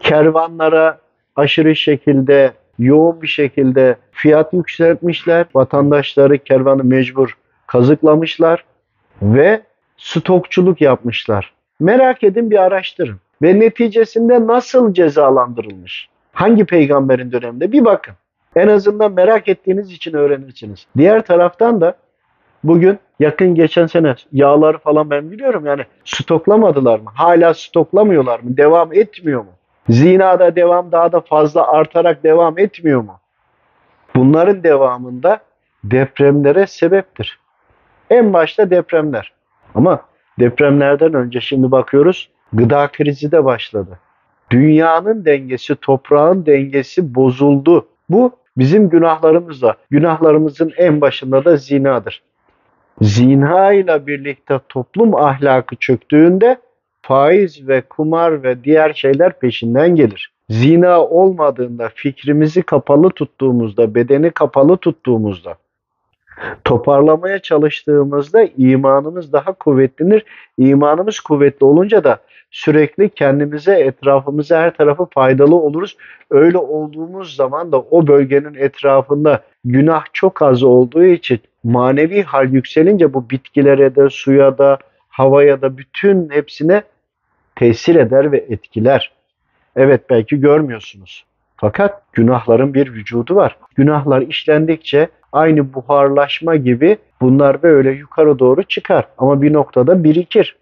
kervanlara 0.00 0.98
aşırı 1.36 1.76
şekilde 1.76 2.52
yoğun 2.78 3.22
bir 3.22 3.26
şekilde 3.26 3.96
fiyat 4.12 4.52
yükseltmişler. 4.52 5.46
Vatandaşları 5.54 6.38
kervanı 6.38 6.84
mecbur 6.84 7.36
kazıklamışlar 7.66 8.64
ve 9.22 9.60
stokçuluk 9.96 10.80
yapmışlar. 10.80 11.52
Merak 11.80 12.24
edin 12.24 12.50
bir 12.50 12.62
araştırın. 12.62 13.16
Ve 13.42 13.60
neticesinde 13.60 14.46
nasıl 14.46 14.94
cezalandırılmış? 14.94 16.08
Hangi 16.32 16.64
peygamberin 16.64 17.32
döneminde? 17.32 17.72
Bir 17.72 17.84
bakın. 17.84 18.14
En 18.56 18.68
azından 18.68 19.12
merak 19.12 19.48
ettiğiniz 19.48 19.92
için 19.92 20.12
öğrenirsiniz. 20.12 20.86
Diğer 20.96 21.22
taraftan 21.22 21.80
da 21.80 21.94
bugün 22.64 22.98
yakın 23.20 23.54
geçen 23.54 23.86
sene 23.86 24.14
yağları 24.32 24.78
falan 24.78 25.10
ben 25.10 25.30
biliyorum 25.30 25.66
yani 25.66 25.82
stoklamadılar 26.04 26.98
mı? 27.00 27.10
Hala 27.14 27.54
stoklamıyorlar 27.54 28.40
mı? 28.40 28.56
Devam 28.56 28.92
etmiyor 28.92 29.40
mu? 29.40 29.52
Zinada 29.88 30.56
devam 30.56 30.92
daha 30.92 31.12
da 31.12 31.20
fazla 31.20 31.72
artarak 31.72 32.24
devam 32.24 32.58
etmiyor 32.58 33.00
mu? 33.00 33.20
Bunların 34.16 34.62
devamında 34.62 35.40
depremlere 35.84 36.66
sebeptir. 36.66 37.38
En 38.10 38.32
başta 38.32 38.70
depremler. 38.70 39.32
Ama 39.74 40.00
Depremlerden 40.38 41.14
önce 41.14 41.40
şimdi 41.40 41.70
bakıyoruz 41.70 42.30
gıda 42.52 42.88
krizi 42.88 43.32
de 43.32 43.44
başladı. 43.44 43.98
Dünyanın 44.50 45.24
dengesi, 45.24 45.76
toprağın 45.76 46.46
dengesi 46.46 47.14
bozuldu. 47.14 47.88
Bu 48.08 48.32
bizim 48.56 48.88
günahlarımızla. 48.88 49.74
Günahlarımızın 49.90 50.72
en 50.76 51.00
başında 51.00 51.44
da 51.44 51.56
zinadır. 51.56 52.22
Zina 53.00 53.72
ile 53.72 54.06
birlikte 54.06 54.60
toplum 54.68 55.14
ahlakı 55.14 55.76
çöktüğünde 55.76 56.58
faiz 57.02 57.68
ve 57.68 57.80
kumar 57.80 58.42
ve 58.42 58.64
diğer 58.64 58.92
şeyler 58.92 59.38
peşinden 59.38 59.94
gelir. 59.94 60.32
Zina 60.50 61.04
olmadığında, 61.04 61.90
fikrimizi 61.94 62.62
kapalı 62.62 63.10
tuttuğumuzda, 63.10 63.94
bedeni 63.94 64.30
kapalı 64.30 64.76
tuttuğumuzda, 64.76 65.54
toparlamaya 66.64 67.38
çalıştığımızda 67.38 68.48
imanımız 68.56 69.32
daha 69.32 69.52
kuvvetlenir. 69.52 70.24
İmanımız 70.58 71.20
kuvvetli 71.20 71.64
olunca 71.64 72.04
da 72.04 72.18
sürekli 72.50 73.08
kendimize, 73.08 73.74
etrafımıza, 73.74 74.60
her 74.60 74.76
tarafı 74.76 75.06
faydalı 75.14 75.56
oluruz. 75.56 75.96
Öyle 76.30 76.58
olduğumuz 76.58 77.36
zaman 77.36 77.72
da 77.72 77.80
o 77.80 78.06
bölgenin 78.06 78.54
etrafında 78.54 79.42
günah 79.64 80.04
çok 80.12 80.42
az 80.42 80.62
olduğu 80.62 81.04
için 81.04 81.40
manevi 81.64 82.22
hal 82.22 82.52
yükselince 82.52 83.14
bu 83.14 83.30
bitkilere 83.30 83.96
de, 83.96 84.10
suya 84.10 84.58
da, 84.58 84.78
havaya 85.08 85.62
da 85.62 85.78
bütün 85.78 86.30
hepsine 86.30 86.82
tesir 87.56 87.96
eder 87.96 88.32
ve 88.32 88.38
etkiler. 88.48 89.12
Evet 89.76 90.10
belki 90.10 90.40
görmüyorsunuz. 90.40 91.24
Fakat 91.60 92.02
günahların 92.12 92.74
bir 92.74 92.92
vücudu 92.92 93.36
var. 93.36 93.56
Günahlar 93.76 94.22
işlendikçe 94.22 95.08
aynı 95.32 95.74
buharlaşma 95.74 96.56
gibi 96.56 96.96
bunlar 97.20 97.62
böyle 97.62 97.90
yukarı 97.90 98.38
doğru 98.38 98.62
çıkar. 98.62 99.08
Ama 99.18 99.42
bir 99.42 99.52
noktada 99.52 100.04
birikir. 100.04 100.56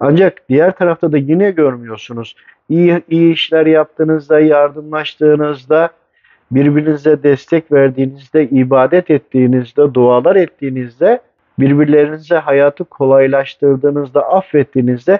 Ancak 0.00 0.48
diğer 0.48 0.72
tarafta 0.76 1.12
da 1.12 1.18
yine 1.18 1.50
görmüyorsunuz. 1.50 2.36
İyi, 2.68 3.02
iyi 3.08 3.32
işler 3.32 3.66
yaptığınızda, 3.66 4.40
yardımlaştığınızda, 4.40 5.90
birbirinize 6.50 7.22
destek 7.22 7.72
verdiğinizde, 7.72 8.48
ibadet 8.48 9.10
ettiğinizde, 9.10 9.94
dualar 9.94 10.36
ettiğinizde, 10.36 11.20
birbirlerinize 11.58 12.36
hayatı 12.36 12.84
kolaylaştırdığınızda, 12.84 14.28
affettiğinizde 14.28 15.18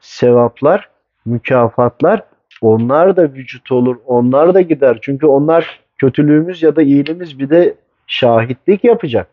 sevaplar, 0.00 0.88
mükafatlar 1.24 2.22
onlar 2.62 3.16
da 3.16 3.22
vücut 3.22 3.72
olur, 3.72 3.96
onlar 4.06 4.54
da 4.54 4.60
gider. 4.60 4.98
Çünkü 5.02 5.26
onlar 5.26 5.80
kötülüğümüz 5.98 6.62
ya 6.62 6.76
da 6.76 6.82
iyiliğimiz 6.82 7.38
bir 7.38 7.50
de 7.50 7.74
şahitlik 8.06 8.84
yapacak. 8.84 9.28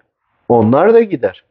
Onlar 0.49 0.93
da 0.93 1.01
gider. 1.01 1.43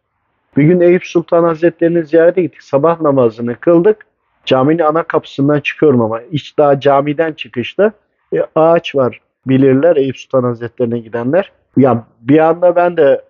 Bir 0.57 0.65
gün 0.65 0.81
Eyüp 0.81 1.07
Sultan 1.07 1.45
Hazretleri'ni 1.45 2.07
ziyarete 2.07 2.43
gittik. 2.43 2.63
Sabah 2.63 3.01
namazını 3.01 3.57
kıldık. 3.57 4.07
Caminin 4.45 4.83
ana 4.83 5.03
kapısından 5.03 5.61
çıkıyorum 5.61 6.01
ama 6.01 6.21
hiç 6.33 6.59
daha 6.59 6.81
camiden 6.81 7.33
çıkışta 7.33 7.93
e, 8.35 8.39
ağaç 8.55 8.95
var 8.95 9.21
bilirler 9.47 9.97
Eyüp 9.97 10.19
Sultan 10.19 10.43
Hazretleri'ne 10.43 10.99
gidenler. 10.99 11.53
Ya 11.77 12.05
bir 12.21 12.39
anda 12.39 12.77
ben 12.77 12.97
de 12.97 13.23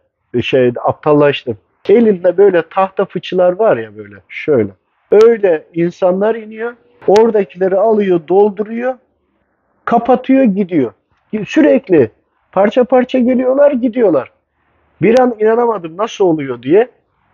şey 0.43 0.73
aptallaştım. 0.85 1.59
Elinde 1.89 2.37
böyle 2.37 2.63
tahta 2.71 3.05
fıçılar 3.05 3.53
var 3.53 3.77
ya 3.77 3.97
böyle 3.97 4.15
şöyle. 4.29 4.71
Öyle 5.11 5.65
insanlar 5.75 6.35
iniyor. 6.35 6.73
Oradakileri 7.09 7.77
alıyor, 7.77 8.21
dolduruyor, 8.29 8.95
kapatıyor, 9.85 10.45
gidiyor. 10.45 10.93
Sürekli 11.47 12.11
parça 12.53 12.85
parça 12.85 13.19
geliyorlar, 13.19 13.73
gidiyorlar. 13.73 14.33
Bir 15.03 15.19
an 15.21 15.35
inanamadım 15.41 15.97
nasıl 15.97 16.25
oluyor 16.25 16.63
diye. 16.63 16.89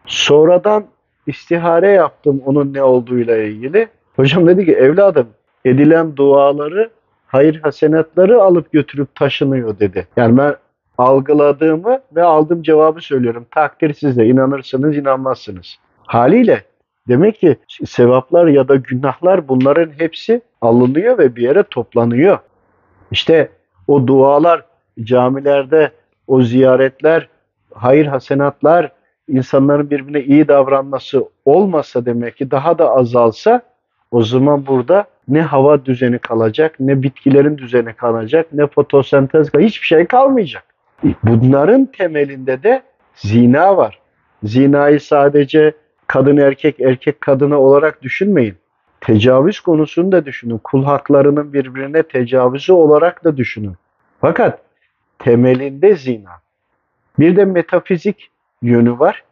Sonradan 0.07 0.85
istihare 1.27 1.91
yaptım 1.91 2.43
onun 2.47 2.75
ne 2.75 2.83
olduğuyla 2.83 3.37
ilgili. 3.37 3.89
Hocam 4.17 4.47
dedi 4.47 4.65
ki 4.65 4.73
evladım 4.73 5.27
edilen 5.65 6.17
duaları, 6.17 6.91
hayır 7.27 7.61
hasenatları 7.61 8.43
alıp 8.43 8.73
götürüp 8.73 9.15
taşınıyor 9.15 9.79
dedi. 9.79 10.07
Yani 10.17 10.39
ben 10.39 10.57
algıladığımı 10.99 11.99
ve 12.17 12.23
aldığım 12.23 12.63
cevabı 12.63 13.01
söylüyorum. 13.01 13.47
Takdir 13.51 13.95
sizde. 13.95 14.27
inanırsınız, 14.27 14.97
inanmazsınız. 14.97 15.77
Haliyle 16.07 16.63
demek 17.09 17.41
ki 17.41 17.57
sevaplar 17.85 18.47
ya 18.47 18.69
da 18.69 18.77
günahlar 18.77 19.49
bunların 19.49 19.91
hepsi 19.99 20.41
alınıyor 20.61 21.19
ve 21.19 21.37
bir 21.37 21.43
yere 21.43 21.63
toplanıyor. 21.63 22.39
İşte 23.11 23.49
o 23.89 24.07
dualar 24.07 24.65
camilerde, 25.03 25.91
o 26.27 26.43
ziyaretler, 26.43 27.29
hayır 27.75 28.07
hasenatlar, 28.07 28.93
insanların 29.29 29.91
birbirine 29.91 30.23
iyi 30.23 30.49
davranması 30.49 31.25
olmasa 31.45 32.07
demek 32.07 32.37
ki 32.37 32.51
daha 32.51 32.79
da 32.79 32.91
azalsa 32.91 33.63
o 34.11 34.23
zaman 34.23 34.67
burada 34.67 35.05
ne 35.29 35.43
hava 35.43 35.85
düzeni 35.85 36.19
kalacak, 36.19 36.77
ne 36.81 37.03
bitkilerin 37.03 37.59
düzeni 37.59 37.93
kalacak, 37.93 38.47
ne 38.53 38.67
fotosentez 38.67 39.51
kalacak, 39.51 39.69
hiçbir 39.69 39.87
şey 39.87 40.07
kalmayacak. 40.07 40.65
Bunların 41.23 41.87
temelinde 41.87 42.63
de 42.63 42.83
zina 43.15 43.77
var. 43.77 43.99
Zinayı 44.43 45.01
sadece 45.01 45.73
kadın 46.07 46.37
erkek, 46.37 46.81
erkek 46.81 47.21
kadına 47.21 47.61
olarak 47.61 48.03
düşünmeyin. 48.03 48.55
Tecavüz 49.01 49.61
konusunu 49.61 50.13
da 50.13 50.27
düşünün. 50.27 50.59
Kul 50.59 50.85
haklarının 50.85 51.53
birbirine 51.53 52.03
tecavüzü 52.03 52.73
olarak 52.73 53.25
da 53.25 53.37
düşünün. 53.37 53.75
Fakat 54.21 54.61
temelinde 55.19 55.97
zina. 55.97 56.31
Bir 57.19 57.37
de 57.37 57.45
metafizik 57.45 58.31
yönü 58.63 58.99
var. 58.99 59.25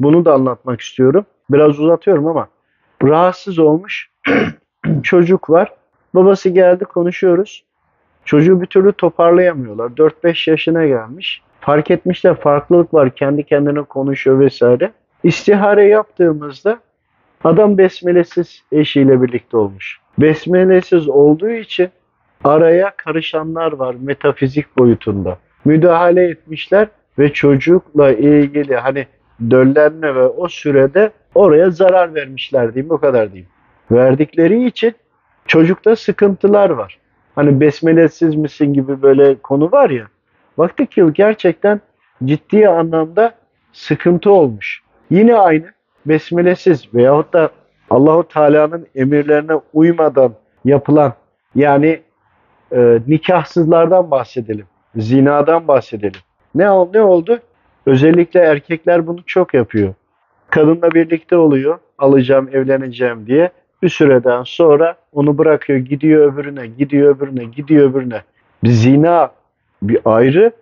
Bunu 0.00 0.24
da 0.24 0.34
anlatmak 0.34 0.80
istiyorum. 0.80 1.26
Biraz 1.50 1.80
uzatıyorum 1.80 2.26
ama 2.26 2.48
rahatsız 3.02 3.58
olmuş 3.58 4.10
çocuk 5.02 5.50
var. 5.50 5.72
Babası 6.14 6.48
geldi 6.48 6.84
konuşuyoruz. 6.84 7.64
Çocuğu 8.24 8.60
bir 8.60 8.66
türlü 8.66 8.92
toparlayamıyorlar. 8.92 9.90
4-5 9.90 10.50
yaşına 10.50 10.86
gelmiş. 10.86 11.42
Fark 11.60 11.90
etmişler 11.90 12.34
farklılık 12.34 12.94
var. 12.94 13.14
Kendi 13.14 13.44
kendine 13.44 13.82
konuşuyor 13.82 14.40
vesaire. 14.40 14.92
İstihare 15.24 15.84
yaptığımızda 15.84 16.78
adam 17.44 17.78
besmelesiz 17.78 18.62
eşiyle 18.72 19.22
birlikte 19.22 19.56
olmuş. 19.56 20.00
Besmelesiz 20.18 21.08
olduğu 21.08 21.50
için 21.50 21.88
araya 22.44 22.92
karışanlar 22.96 23.72
var 23.72 23.96
metafizik 24.00 24.78
boyutunda. 24.78 25.38
Müdahale 25.64 26.28
etmişler 26.28 26.88
ve 27.18 27.32
çocukla 27.32 28.12
ilgili 28.12 28.76
hani 28.76 29.06
döllenme 29.50 30.14
ve 30.14 30.26
o 30.26 30.48
sürede 30.48 31.10
oraya 31.34 31.70
zarar 31.70 32.14
vermişler 32.14 32.74
diyeyim 32.74 32.92
o 32.92 32.98
kadar 32.98 33.32
diyeyim. 33.32 33.50
Verdikleri 33.90 34.66
için 34.66 34.94
çocukta 35.46 35.96
sıkıntılar 35.96 36.70
var. 36.70 36.98
Hani 37.34 37.60
besmelesiz 37.60 38.34
misin 38.34 38.72
gibi 38.72 39.02
böyle 39.02 39.34
konu 39.34 39.72
var 39.72 39.90
ya. 39.90 40.06
Baktık 40.58 40.90
ki 40.90 41.04
gerçekten 41.14 41.80
ciddi 42.24 42.68
anlamda 42.68 43.34
sıkıntı 43.72 44.30
olmuş. 44.32 44.83
Yine 45.14 45.34
aynı 45.34 45.64
besmelesiz 46.06 46.94
veyahut 46.94 47.32
da 47.32 47.50
Allahu 47.90 48.28
Teala'nın 48.28 48.86
emirlerine 48.94 49.52
uymadan 49.72 50.34
yapılan 50.64 51.12
yani 51.54 52.00
e, 52.72 52.98
nikahsızlardan 53.06 54.10
bahsedelim. 54.10 54.66
Zinadan 54.96 55.68
bahsedelim. 55.68 56.20
Ne, 56.54 56.64
ne 56.64 57.02
oldu? 57.02 57.38
Özellikle 57.86 58.40
erkekler 58.40 59.06
bunu 59.06 59.20
çok 59.26 59.54
yapıyor. 59.54 59.94
Kadınla 60.50 60.90
birlikte 60.90 61.36
oluyor. 61.36 61.78
Alacağım, 61.98 62.48
evleneceğim 62.52 63.26
diye. 63.26 63.50
Bir 63.82 63.88
süreden 63.88 64.42
sonra 64.42 64.96
onu 65.12 65.38
bırakıyor, 65.38 65.78
gidiyor 65.78 66.32
öbürüne, 66.32 66.66
gidiyor 66.66 67.16
öbürüne, 67.16 67.44
gidiyor 67.44 67.90
öbürüne. 67.90 68.22
Bir 68.64 68.70
zina 68.70 69.30
bir 69.82 69.98
ayrı. 70.04 70.52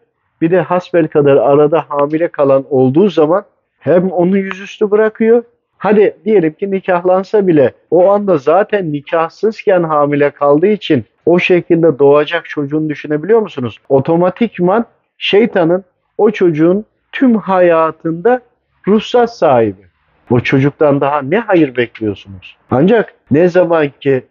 Bir 0.40 0.50
de 0.50 0.60
hasbel 0.60 1.08
kadar 1.08 1.36
arada 1.36 1.84
hamile 1.88 2.28
kalan 2.28 2.64
olduğu 2.70 3.08
zaman 3.08 3.44
hem 3.82 4.10
onu 4.10 4.38
yüzüstü 4.38 4.90
bırakıyor. 4.90 5.44
Hadi 5.78 6.16
diyelim 6.24 6.52
ki 6.52 6.70
nikahlansa 6.70 7.46
bile 7.46 7.72
o 7.90 8.10
anda 8.10 8.38
zaten 8.38 8.92
nikahsızken 8.92 9.82
hamile 9.82 10.30
kaldığı 10.30 10.66
için 10.66 11.04
o 11.26 11.38
şekilde 11.38 11.98
doğacak 11.98 12.48
çocuğunu 12.48 12.88
düşünebiliyor 12.88 13.40
musunuz? 13.40 13.78
Otomatikman 13.88 14.84
şeytanın 15.18 15.84
o 16.18 16.30
çocuğun 16.30 16.84
tüm 17.12 17.36
hayatında 17.36 18.40
ruhsat 18.88 19.36
sahibi. 19.36 19.82
O 20.30 20.40
çocuktan 20.40 21.00
daha 21.00 21.22
ne 21.22 21.38
hayır 21.38 21.76
bekliyorsunuz? 21.76 22.56
Ancak 22.70 23.14
ne 23.30 23.48
zaman 23.48 23.88
ki 24.00 24.24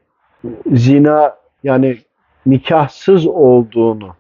zina 0.72 1.36
yani 1.64 1.98
nikahsız 2.46 3.28
olduğunu 3.28 4.16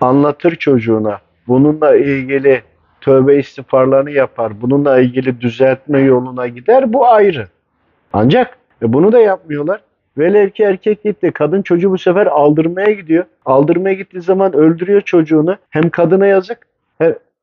anlatır 0.00 0.56
çocuğuna, 0.56 1.20
bununla 1.48 1.96
ilgili 1.96 2.62
tövbe 3.00 3.38
istiğfarlarını 3.38 4.10
yapar, 4.10 4.60
bununla 4.60 5.00
ilgili 5.00 5.40
düzeltme 5.40 6.00
yoluna 6.00 6.48
gider 6.48 6.92
bu 6.92 7.08
ayrı. 7.08 7.46
Ancak 8.12 8.58
e, 8.82 8.92
bunu 8.92 9.12
da 9.12 9.18
yapmıyorlar. 9.18 9.80
Velev 10.18 10.50
ki 10.50 10.62
erkek 10.62 11.04
gitti. 11.04 11.30
Kadın 11.34 11.62
çocuğu 11.62 11.90
bu 11.90 11.98
sefer 11.98 12.26
aldırmaya 12.26 12.92
gidiyor. 12.92 13.24
Aldırmaya 13.44 13.94
gittiği 13.94 14.20
zaman 14.20 14.52
öldürüyor 14.52 15.00
çocuğunu. 15.00 15.56
Hem 15.70 15.90
kadına 15.90 16.26
yazık 16.26 16.58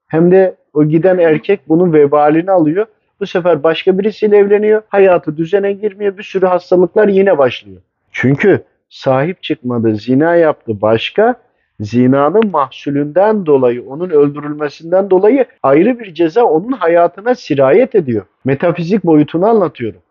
hem 0.08 0.32
de 0.32 0.56
o 0.74 0.86
giden 0.86 1.18
erkek 1.18 1.60
bunun 1.68 1.94
vebalini 1.94 2.52
alıyor. 2.52 2.86
Bu 3.20 3.28
sefer 3.28 3.64
başka 3.64 4.00
birisiyle 4.00 4.38
evleniyor. 4.38 4.82
Hayatı 4.90 5.38
düzene 5.38 5.74
girmiyor. 5.74 6.18
Bir 6.18 6.24
sürü 6.24 6.46
hastalıklar 6.46 7.08
yine 7.08 7.38
başlıyor. 7.38 7.82
Çünkü 8.12 8.64
sahip 8.90 9.44
çıkmadı, 9.44 9.96
zina 9.96 10.36
yaptı 10.36 10.82
başka. 10.82 11.36
Zinanın 11.80 12.52
mahsulünden 12.52 13.46
dolayı, 13.46 13.84
onun 13.84 14.10
öldürülmesinden 14.10 15.10
dolayı 15.10 15.46
ayrı 15.64 16.00
bir 16.00 16.14
ceza 16.14 16.44
onun 16.44 16.72
hayatına 16.72 17.36
sirayet 17.36 17.96
ediyor. 17.96 18.26
Metafizik 18.46 19.04
boyutunu 19.04 19.48
anlatıyorum. 19.48 20.02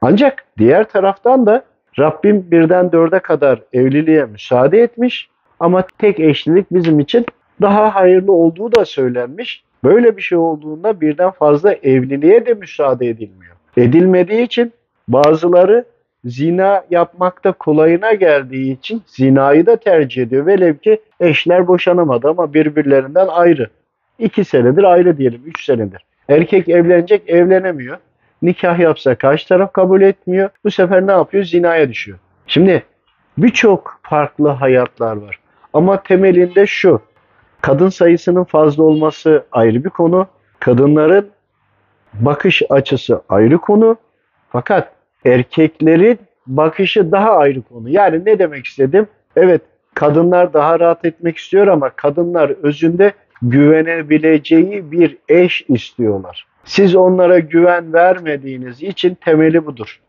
Ancak 0.00 0.44
diğer 0.58 0.88
taraftan 0.88 1.46
da 1.46 1.64
Rabbim 1.98 2.50
birden 2.50 2.92
dörde 2.92 3.18
kadar 3.18 3.62
evliliğe 3.72 4.24
müsaade 4.24 4.82
etmiş 4.82 5.28
ama 5.60 5.84
tek 5.98 6.20
eşlilik 6.20 6.66
bizim 6.72 7.00
için 7.00 7.26
daha 7.62 7.94
hayırlı 7.94 8.32
olduğu 8.32 8.74
da 8.74 8.84
söylenmiş. 8.84 9.64
Böyle 9.84 10.16
bir 10.16 10.22
şey 10.22 10.38
olduğunda 10.38 11.00
birden 11.00 11.30
fazla 11.30 11.72
evliliğe 11.72 12.46
de 12.46 12.54
müsaade 12.54 13.08
edilmiyor. 13.08 13.56
Edilmediği 13.76 14.42
için 14.42 14.72
bazıları 15.08 15.84
zina 16.24 16.84
yapmakta 16.90 17.52
kolayına 17.52 18.12
geldiği 18.12 18.72
için 18.72 19.02
zinayı 19.06 19.66
da 19.66 19.76
tercih 19.76 20.22
ediyor. 20.22 20.46
Velev 20.46 20.76
ki 20.76 21.00
eşler 21.20 21.66
boşanamadı 21.66 22.28
ama 22.28 22.54
birbirlerinden 22.54 23.26
ayrı. 23.26 23.70
İki 24.18 24.44
senedir 24.44 24.84
ayrı 24.84 25.18
diyelim, 25.18 25.42
üç 25.46 25.64
senedir. 25.64 26.04
Erkek 26.28 26.68
evlenecek, 26.68 27.30
evlenemiyor. 27.30 27.96
Nikah 28.42 28.78
yapsa 28.78 29.14
karşı 29.14 29.48
taraf 29.48 29.72
kabul 29.72 30.02
etmiyor. 30.02 30.50
Bu 30.64 30.70
sefer 30.70 31.06
ne 31.06 31.12
yapıyor? 31.12 31.44
Zinaya 31.44 31.88
düşüyor. 31.88 32.18
Şimdi 32.46 32.82
birçok 33.38 34.00
farklı 34.02 34.48
hayatlar 34.48 35.16
var. 35.16 35.38
Ama 35.72 36.02
temelinde 36.02 36.66
şu. 36.66 37.00
Kadın 37.60 37.88
sayısının 37.88 38.44
fazla 38.44 38.82
olması 38.82 39.44
ayrı 39.52 39.84
bir 39.84 39.90
konu. 39.90 40.26
Kadınların 40.60 41.30
bakış 42.14 42.62
açısı 42.70 43.22
ayrı 43.28 43.58
konu. 43.58 43.96
Fakat 44.48 44.92
erkeklerin 45.24 46.18
bakışı 46.46 47.12
daha 47.12 47.30
ayrı 47.36 47.62
konu. 47.62 47.88
Yani 47.88 48.22
ne 48.26 48.38
demek 48.38 48.66
istedim? 48.66 49.06
Evet 49.36 49.60
kadınlar 49.94 50.52
daha 50.52 50.80
rahat 50.80 51.04
etmek 51.04 51.36
istiyor 51.36 51.66
ama 51.66 51.90
kadınlar 51.90 52.50
özünde 52.62 53.12
güvenebileceği 53.42 54.92
bir 54.92 55.18
eş 55.28 55.64
istiyorlar. 55.68 56.46
Siz 56.64 56.96
onlara 56.96 57.38
güven 57.38 57.92
vermediğiniz 57.92 58.82
için 58.82 59.14
temeli 59.14 59.66
budur. 59.66 60.00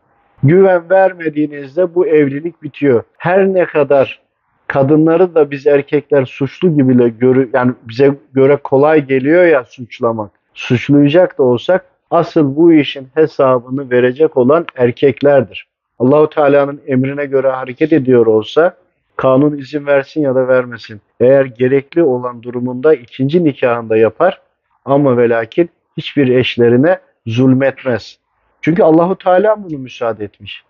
Güven 0.42 0.90
vermediğinizde 0.90 1.94
bu 1.94 2.06
evlilik 2.06 2.62
bitiyor. 2.62 3.02
Her 3.18 3.46
ne 3.46 3.64
kadar 3.64 4.20
kadınları 4.66 5.34
da 5.34 5.50
biz 5.50 5.66
erkekler 5.66 6.24
suçlu 6.24 6.76
gibiyle 6.76 7.08
görü 7.08 7.50
yani 7.54 7.72
bize 7.82 8.14
göre 8.32 8.56
kolay 8.56 9.06
geliyor 9.06 9.44
ya 9.44 9.64
suçlamak. 9.64 10.30
Suçlayacak 10.54 11.38
da 11.38 11.42
olsak 11.42 11.84
asıl 12.14 12.56
bu 12.56 12.72
işin 12.72 13.08
hesabını 13.14 13.90
verecek 13.90 14.36
olan 14.36 14.66
erkeklerdir. 14.76 15.66
Allahu 15.98 16.30
Teala'nın 16.30 16.80
emrine 16.86 17.24
göre 17.26 17.48
hareket 17.50 17.92
ediyor 17.92 18.26
olsa 18.26 18.76
kanun 19.16 19.58
izin 19.58 19.86
versin 19.86 20.20
ya 20.20 20.34
da 20.34 20.48
vermesin. 20.48 21.00
Eğer 21.20 21.44
gerekli 21.44 22.02
olan 22.02 22.42
durumunda 22.42 22.94
ikinci 22.94 23.44
nikahında 23.44 23.96
yapar 23.96 24.40
ama 24.84 25.16
ve 25.16 25.28
lakin 25.28 25.70
hiçbir 25.96 26.28
eşlerine 26.28 26.98
zulmetmez. 27.26 28.18
Çünkü 28.62 28.82
Allahu 28.82 29.16
Teala 29.18 29.64
bunu 29.64 29.78
müsaade 29.78 30.24
etmiş. 30.24 30.64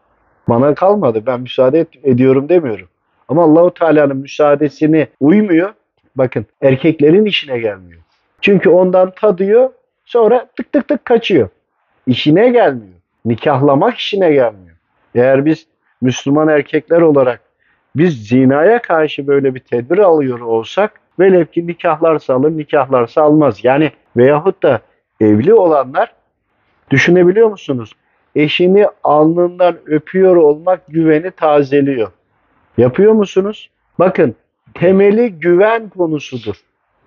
Bana 0.48 0.74
kalmadı. 0.74 1.22
Ben 1.26 1.40
müsaade 1.40 1.78
et- 1.80 1.98
ediyorum 2.04 2.48
demiyorum. 2.48 2.88
Ama 3.28 3.44
Allahu 3.44 3.74
Teala'nın 3.74 4.16
müsaadesini 4.16 5.06
uymuyor. 5.20 5.72
Bakın 6.16 6.46
erkeklerin 6.62 7.24
işine 7.24 7.58
gelmiyor. 7.58 8.00
Çünkü 8.40 8.70
ondan 8.70 9.10
tadıyor, 9.10 9.70
sonra 10.04 10.46
tık 10.56 10.72
tık 10.72 10.88
tık 10.88 11.04
kaçıyor. 11.04 11.48
İşine 12.06 12.48
gelmiyor. 12.50 12.94
Nikahlamak 13.24 13.96
işine 13.96 14.32
gelmiyor. 14.32 14.76
Eğer 15.14 15.44
biz 15.44 15.66
Müslüman 16.00 16.48
erkekler 16.48 17.00
olarak 17.00 17.40
biz 17.96 18.28
zinaya 18.28 18.82
karşı 18.82 19.26
böyle 19.26 19.54
bir 19.54 19.60
tedbir 19.60 19.98
alıyor 19.98 20.40
olsak 20.40 21.00
velev 21.18 21.44
ki 21.46 21.66
nikahlarsa 21.66 22.34
alır, 22.34 22.50
nikahlarsa 22.50 23.22
almaz. 23.22 23.64
Yani 23.64 23.92
veyahut 24.16 24.62
da 24.62 24.80
evli 25.20 25.54
olanlar 25.54 26.14
düşünebiliyor 26.90 27.48
musunuz? 27.48 27.92
Eşini 28.36 28.86
alnından 29.04 29.76
öpüyor 29.86 30.36
olmak 30.36 30.86
güveni 30.88 31.30
tazeliyor. 31.30 32.10
Yapıyor 32.78 33.12
musunuz? 33.12 33.70
Bakın 33.98 34.34
temeli 34.74 35.30
güven 35.30 35.88
konusudur. 35.88 36.56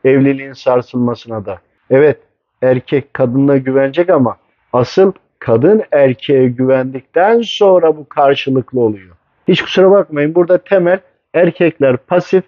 Evliliğin 0.05 0.53
sarsılmasına 0.53 1.45
da. 1.45 1.60
Evet 1.89 2.19
erkek 2.62 3.13
kadına 3.13 3.58
güvenecek 3.58 4.10
ama 4.10 4.38
asıl 4.74 5.12
kadın 5.39 5.84
erkeğe 5.91 6.48
güvendikten 6.48 7.41
sonra 7.41 7.98
bu 7.98 8.10
karşılıklı 8.10 8.80
oluyor. 8.80 9.15
Hiç 9.48 9.62
kusura 9.62 9.91
bakmayın 9.91 10.36
burada 10.36 10.58
temel 10.58 11.00
erkekler 11.34 11.98
pasif, 11.98 12.43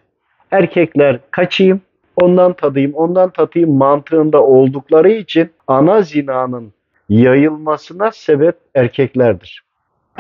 erkekler 0.52 1.20
kaçayım, 1.32 1.82
ondan 2.16 2.54
tadayım, 2.54 2.94
ondan 2.94 3.30
tatayım 3.30 3.78
mantığında 3.78 4.44
oldukları 4.44 5.10
için 5.10 5.50
ana 5.68 6.02
zinanın 6.02 6.74
yayılmasına 7.10 8.12
sebep 8.12 8.56
erkeklerdir. 8.76 9.64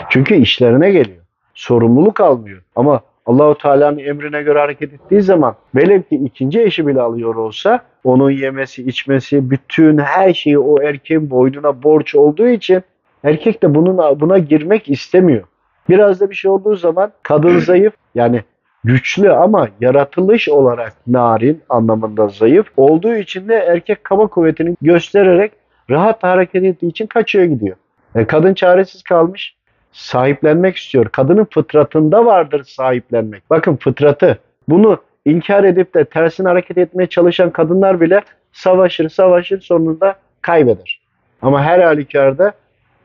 Çünkü 0.09 0.35
işlerine 0.35 0.91
geliyor. 0.91 1.23
Sorumluluk 1.53 2.19
almıyor. 2.21 2.61
Ama 2.75 3.01
Allahu 3.29 3.57
Teala'nın 3.57 3.97
emrine 3.97 4.41
göre 4.41 4.59
hareket 4.59 4.93
ettiği 4.93 5.21
zaman 5.21 5.55
velev 5.75 6.01
ki 6.01 6.15
ikinci 6.15 6.61
eşi 6.61 6.87
bile 6.87 7.01
alıyor 7.01 7.35
olsa 7.35 7.79
onun 8.03 8.31
yemesi, 8.31 8.83
içmesi, 8.83 9.51
bütün 9.51 9.97
her 9.97 10.33
şeyi 10.33 10.59
o 10.59 10.81
erkeğin 10.81 11.29
boynuna 11.29 11.83
borç 11.83 12.15
olduğu 12.15 12.47
için 12.47 12.81
erkek 13.23 13.63
de 13.63 13.75
bunun 13.75 14.19
buna 14.19 14.37
girmek 14.37 14.89
istemiyor. 14.89 15.43
Biraz 15.89 16.19
da 16.19 16.29
bir 16.29 16.35
şey 16.35 16.51
olduğu 16.51 16.75
zaman 16.75 17.11
kadın 17.23 17.59
zayıf 17.59 17.93
yani 18.15 18.43
güçlü 18.83 19.31
ama 19.31 19.67
yaratılış 19.81 20.49
olarak 20.49 20.93
narin 21.07 21.61
anlamında 21.69 22.27
zayıf 22.27 22.67
olduğu 22.77 23.15
için 23.15 23.47
de 23.47 23.55
erkek 23.55 24.03
kaba 24.03 24.27
kuvvetini 24.27 24.75
göstererek 24.81 25.51
rahat 25.89 26.23
hareket 26.23 26.63
ettiği 26.63 26.87
için 26.87 27.07
kaçıyor 27.07 27.45
gidiyor. 27.45 27.75
E, 28.15 28.25
kadın 28.25 28.53
çaresiz 28.53 29.03
kalmış 29.03 29.55
sahiplenmek 29.91 30.77
istiyor. 30.77 31.05
Kadının 31.05 31.47
fıtratında 31.53 32.25
vardır 32.25 32.63
sahiplenmek. 32.63 33.43
Bakın 33.49 33.75
fıtratı. 33.75 34.39
Bunu 34.67 34.97
inkar 35.25 35.63
edip 35.63 35.95
de 35.95 36.05
tersine 36.05 36.47
hareket 36.47 36.77
etmeye 36.77 37.07
çalışan 37.07 37.49
kadınlar 37.49 38.01
bile 38.01 38.21
savaşır 38.51 39.09
savaşır 39.09 39.61
sonunda 39.61 40.15
kaybeder. 40.41 41.01
Ama 41.41 41.63
her 41.63 41.79
halükarda 41.79 42.53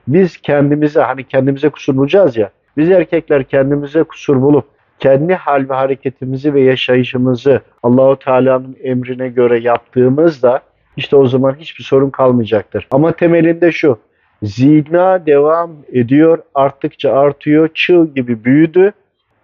biz 0.09 0.37
kendimize 0.37 1.01
hani 1.01 1.25
kendimize 1.25 1.69
kusur 1.69 1.97
bulacağız 1.97 2.37
ya 2.37 2.51
biz 2.77 2.91
erkekler 2.91 3.45
kendimize 3.45 4.03
kusur 4.03 4.43
bulup 4.43 4.65
kendi 4.99 5.35
hal 5.35 5.67
ve 5.69 5.75
hareketimizi 5.75 6.55
ve 6.55 6.61
yaşayışımızı 6.61 7.61
Allahu 7.83 8.19
Teala'nın 8.19 8.77
emrine 8.83 9.29
göre 9.29 9.61
yaptığımızda 9.61 10.61
işte 10.97 11.17
o 11.17 11.27
zaman 11.27 11.55
hiçbir 11.55 11.85
sorun 11.85 12.11
kalmayacaktır. 12.11 12.89
Ama 12.91 13.13
temelinde 13.13 13.73
şu. 13.73 13.99
Zina 14.45 15.27
devam 15.27 15.71
ediyor, 15.93 16.39
arttıkça 16.55 17.13
artıyor, 17.13 17.69
çığ 17.75 18.09
gibi 18.15 18.45
büyüdü. 18.45 18.93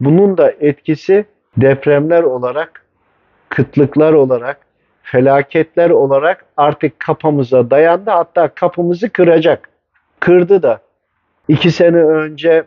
Bunun 0.01 0.39
da 0.39 0.53
etkisi 0.61 1.25
depremler 1.57 2.23
olarak, 2.23 2.85
kıtlıklar 3.49 4.13
olarak, 4.13 4.59
felaketler 5.03 5.91
olarak 5.91 6.45
artık 6.57 7.01
kapımıza 7.01 7.71
dayandı. 7.71 8.11
Hatta 8.11 8.49
kapımızı 8.49 9.11
kıracak. 9.11 9.69
Kırdı 10.21 10.63
da. 10.63 10.81
İki 11.49 11.71
sene 11.71 11.97
önce 11.97 12.65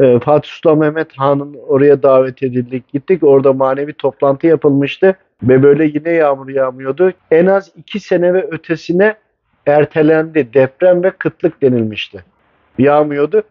e, 0.00 0.18
Fatih 0.18 0.48
Sultan 0.48 0.78
Mehmet 0.78 1.18
Han'ın 1.18 1.56
oraya 1.68 2.02
davet 2.02 2.42
edildik. 2.42 2.88
Gittik 2.88 3.22
orada 3.22 3.52
manevi 3.52 3.92
toplantı 3.92 4.46
yapılmıştı. 4.46 5.16
Ve 5.42 5.62
böyle 5.62 5.84
yine 5.84 6.10
yağmur 6.10 6.48
yağmıyordu. 6.48 7.12
En 7.30 7.46
az 7.46 7.72
iki 7.76 8.00
sene 8.00 8.34
ve 8.34 8.42
ötesine 8.50 9.16
ertelendi. 9.66 10.54
Deprem 10.54 11.02
ve 11.02 11.10
kıtlık 11.10 11.62
denilmişti. 11.62 12.24
Yağmıyordu. 12.78 13.42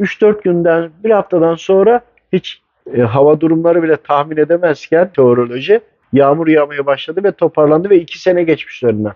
3-4 0.00 0.42
günden 0.42 0.90
bir 1.04 1.10
haftadan 1.10 1.54
sonra 1.54 2.00
hiç 2.32 2.62
e, 2.94 3.00
hava 3.02 3.40
durumları 3.40 3.82
bile 3.82 3.96
tahmin 3.96 4.36
edemezken 4.36 5.12
teoroloji 5.12 5.80
yağmur 6.12 6.48
yağmaya 6.48 6.86
başladı 6.86 7.24
ve 7.24 7.32
toparlandı 7.32 7.90
ve 7.90 8.00
2 8.00 8.18
sene 8.18 8.42
geçmiş 8.42 8.82
üzerinden. 8.82 9.12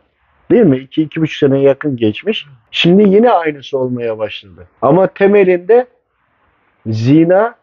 Değil 0.51 0.63
mi? 0.63 0.77
2-2,5 0.77 1.39
sene 1.39 1.61
yakın 1.61 1.97
geçmiş. 1.97 2.47
Şimdi 2.71 3.03
yine 3.03 3.31
aynısı 3.31 3.79
olmaya 3.79 4.19
başladı. 4.19 4.69
Ama 4.83 5.07
temelinde 5.07 5.87
zina, 6.87 7.55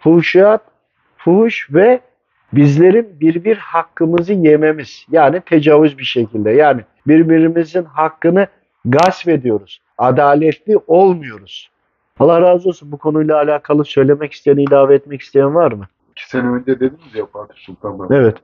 fuhşiyat, 0.00 0.62
fuhuş 1.16 1.68
ve 1.74 2.00
bizlerin 2.52 3.20
birbir 3.20 3.56
hakkımızı 3.56 4.32
yememiz. 4.32 5.06
Yani 5.10 5.40
tecavüz 5.40 5.98
bir 5.98 6.04
şekilde. 6.04 6.50
Yani 6.50 6.80
birbirimizin 7.06 7.84
hakkını 7.84 8.46
gasp 8.84 9.28
ediyoruz. 9.28 9.80
Adaletli 9.98 10.78
olmuyoruz. 10.86 11.70
Allah 12.18 12.40
razı 12.40 12.68
olsun. 12.68 12.92
Bu 12.92 12.98
konuyla 12.98 13.36
alakalı 13.36 13.84
söylemek 13.84 14.32
isteyen, 14.32 14.56
ilave 14.56 14.94
etmek 14.94 15.20
isteyen 15.20 15.54
var 15.54 15.72
mı? 15.72 15.84
İki 16.10 16.28
sene 16.28 16.48
önce 16.48 16.80
dediniz 16.80 17.14
ya 17.14 17.26
Fatih 17.26 17.54
Sultan 17.56 18.00
Mehmet. 18.00 18.10
Evet. 18.10 18.36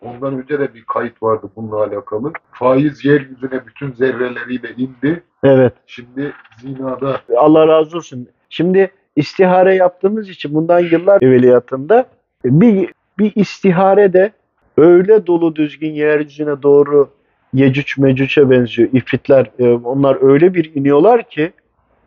Ondan 0.00 0.42
önce 0.42 0.58
de 0.60 0.74
bir 0.74 0.84
kayıt 0.84 1.22
vardı 1.22 1.50
bununla 1.56 1.76
alakalı. 1.84 2.32
Faiz 2.52 3.04
yeryüzüne 3.04 3.66
bütün 3.66 3.92
zerreleriyle 3.92 4.68
indi. 4.76 5.22
Evet. 5.44 5.72
Şimdi 5.86 6.32
zinada 6.60 7.20
Allah 7.36 7.68
razı 7.68 7.96
olsun. 7.96 8.28
Şimdi 8.50 8.90
istihare 9.16 9.74
yaptığımız 9.74 10.28
için 10.28 10.54
bundan 10.54 10.78
yıllar 10.78 11.22
evveliyatında 11.22 12.06
bir, 12.44 12.92
bir 13.18 13.32
istihare 13.34 14.12
de 14.12 14.32
öyle 14.76 15.26
dolu 15.26 15.56
düzgün 15.56 15.92
yeryüzüne 15.92 16.62
doğru 16.62 17.10
Yecüc 17.54 18.02
Mecüc'e 18.02 18.50
benziyor. 18.50 18.88
İfritler 18.92 19.50
e, 19.58 19.68
onlar 19.68 20.18
öyle 20.22 20.54
bir 20.54 20.74
iniyorlar 20.74 21.22
ki 21.22 21.52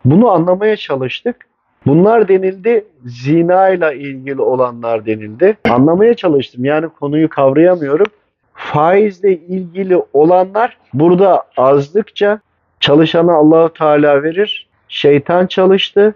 bunu 0.05 0.29
anlamaya 0.29 0.75
çalıştık. 0.75 1.35
Bunlar 1.85 2.27
denildi, 2.27 2.85
zina 3.05 3.69
ile 3.69 3.97
ilgili 3.97 4.41
olanlar 4.41 5.05
denildi. 5.05 5.57
Anlamaya 5.69 6.13
çalıştım. 6.13 6.65
Yani 6.65 6.89
konuyu 6.99 7.29
kavrayamıyorum. 7.29 8.07
Faizle 8.53 9.37
ilgili 9.37 9.97
olanlar 10.13 10.77
burada 10.93 11.43
azdıkça 11.57 12.39
çalışana 12.79 13.33
Allahu 13.35 13.73
Teala 13.73 14.23
verir. 14.23 14.67
Şeytan 14.87 15.47
çalıştı. 15.47 16.15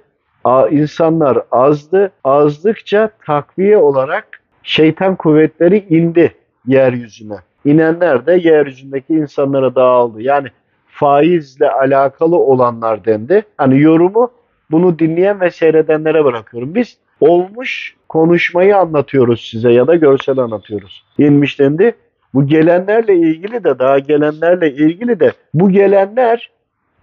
İnsanlar 0.71 1.38
azdı. 1.51 2.12
Azdıkça 2.23 3.10
takviye 3.25 3.77
olarak 3.77 4.41
şeytan 4.65 5.15
kuvvetleri 5.15 5.86
indi 5.89 6.36
yeryüzüne. 6.67 7.36
İnenler 7.65 8.25
de 8.25 8.34
yeryüzündeki 8.34 9.13
insanlara 9.13 9.75
dağıldı. 9.75 10.21
Yani 10.21 10.47
faizle 10.88 11.71
alakalı 11.71 12.36
olanlar 12.36 13.06
dendi. 13.06 13.43
Hani 13.58 13.82
yorumu 13.82 14.32
bunu 14.71 14.99
dinleyen 14.99 15.41
ve 15.41 15.51
seyredenlere 15.51 16.25
bırakıyorum. 16.25 16.75
Biz 16.75 16.97
olmuş 17.19 17.95
konuşmayı 18.10 18.78
anlatıyoruz 18.78 19.47
size 19.51 19.71
ya 19.71 19.88
da 19.88 19.95
görsel 19.95 20.38
anlatıyoruz. 20.38 21.06
İnmiş 21.17 21.60
dendi. 21.60 21.95
Bu 22.34 22.47
gelenlerle 22.47 23.15
ilgili 23.15 23.63
de 23.63 23.80
daha 23.80 23.99
gelenlerle 23.99 24.73
ilgili 24.73 25.19
de 25.19 25.32
bu 25.54 25.69
gelenler 25.69 26.49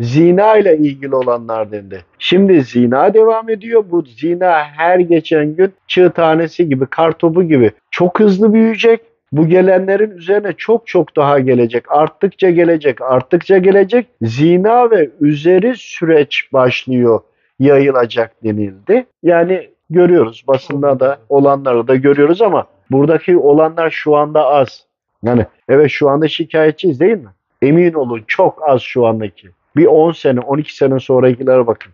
zina 0.02 0.56
ile 0.56 0.76
ilgili 0.76 1.14
olanlar 1.14 1.72
dendi. 1.72 2.04
Şimdi 2.18 2.62
zina 2.62 3.14
devam 3.14 3.48
ediyor. 3.48 3.84
Bu 3.90 4.02
zina 4.02 4.64
her 4.64 4.98
geçen 4.98 5.56
gün 5.56 5.72
çığ 5.86 6.10
tanesi 6.10 6.68
gibi, 6.68 6.86
kartopu 6.86 7.42
gibi 7.42 7.70
çok 7.90 8.20
hızlı 8.20 8.52
büyüyecek. 8.52 9.00
Bu 9.32 9.48
gelenlerin 9.48 10.10
üzerine 10.10 10.52
çok 10.52 10.86
çok 10.86 11.16
daha 11.16 11.40
gelecek. 11.40 11.92
Arttıkça 11.92 12.50
gelecek, 12.50 13.02
arttıkça 13.02 13.58
gelecek. 13.58 14.06
Zina 14.22 14.90
ve 14.90 15.10
üzeri 15.20 15.74
süreç 15.76 16.48
başlıyor, 16.52 17.20
yayılacak 17.58 18.44
denildi. 18.44 19.06
Yani 19.22 19.68
görüyoruz 19.90 20.44
basında 20.48 21.00
da 21.00 21.18
olanları 21.28 21.88
da 21.88 21.96
görüyoruz 21.96 22.42
ama 22.42 22.66
buradaki 22.90 23.36
olanlar 23.36 23.90
şu 23.90 24.16
anda 24.16 24.46
az. 24.46 24.86
Yani 25.22 25.46
evet 25.68 25.90
şu 25.90 26.08
anda 26.08 26.28
şikayetçiyiz 26.28 27.00
değil 27.00 27.18
mi? 27.18 27.28
Emin 27.62 27.92
olun 27.92 28.24
çok 28.26 28.68
az 28.68 28.82
şu 28.82 29.06
andaki. 29.06 29.48
Bir 29.76 29.87
10 29.87 30.12
sene, 30.12 30.40
12 30.40 30.76
sene 30.76 31.00
sonrakilere 31.00 31.66
bakın. 31.66 31.92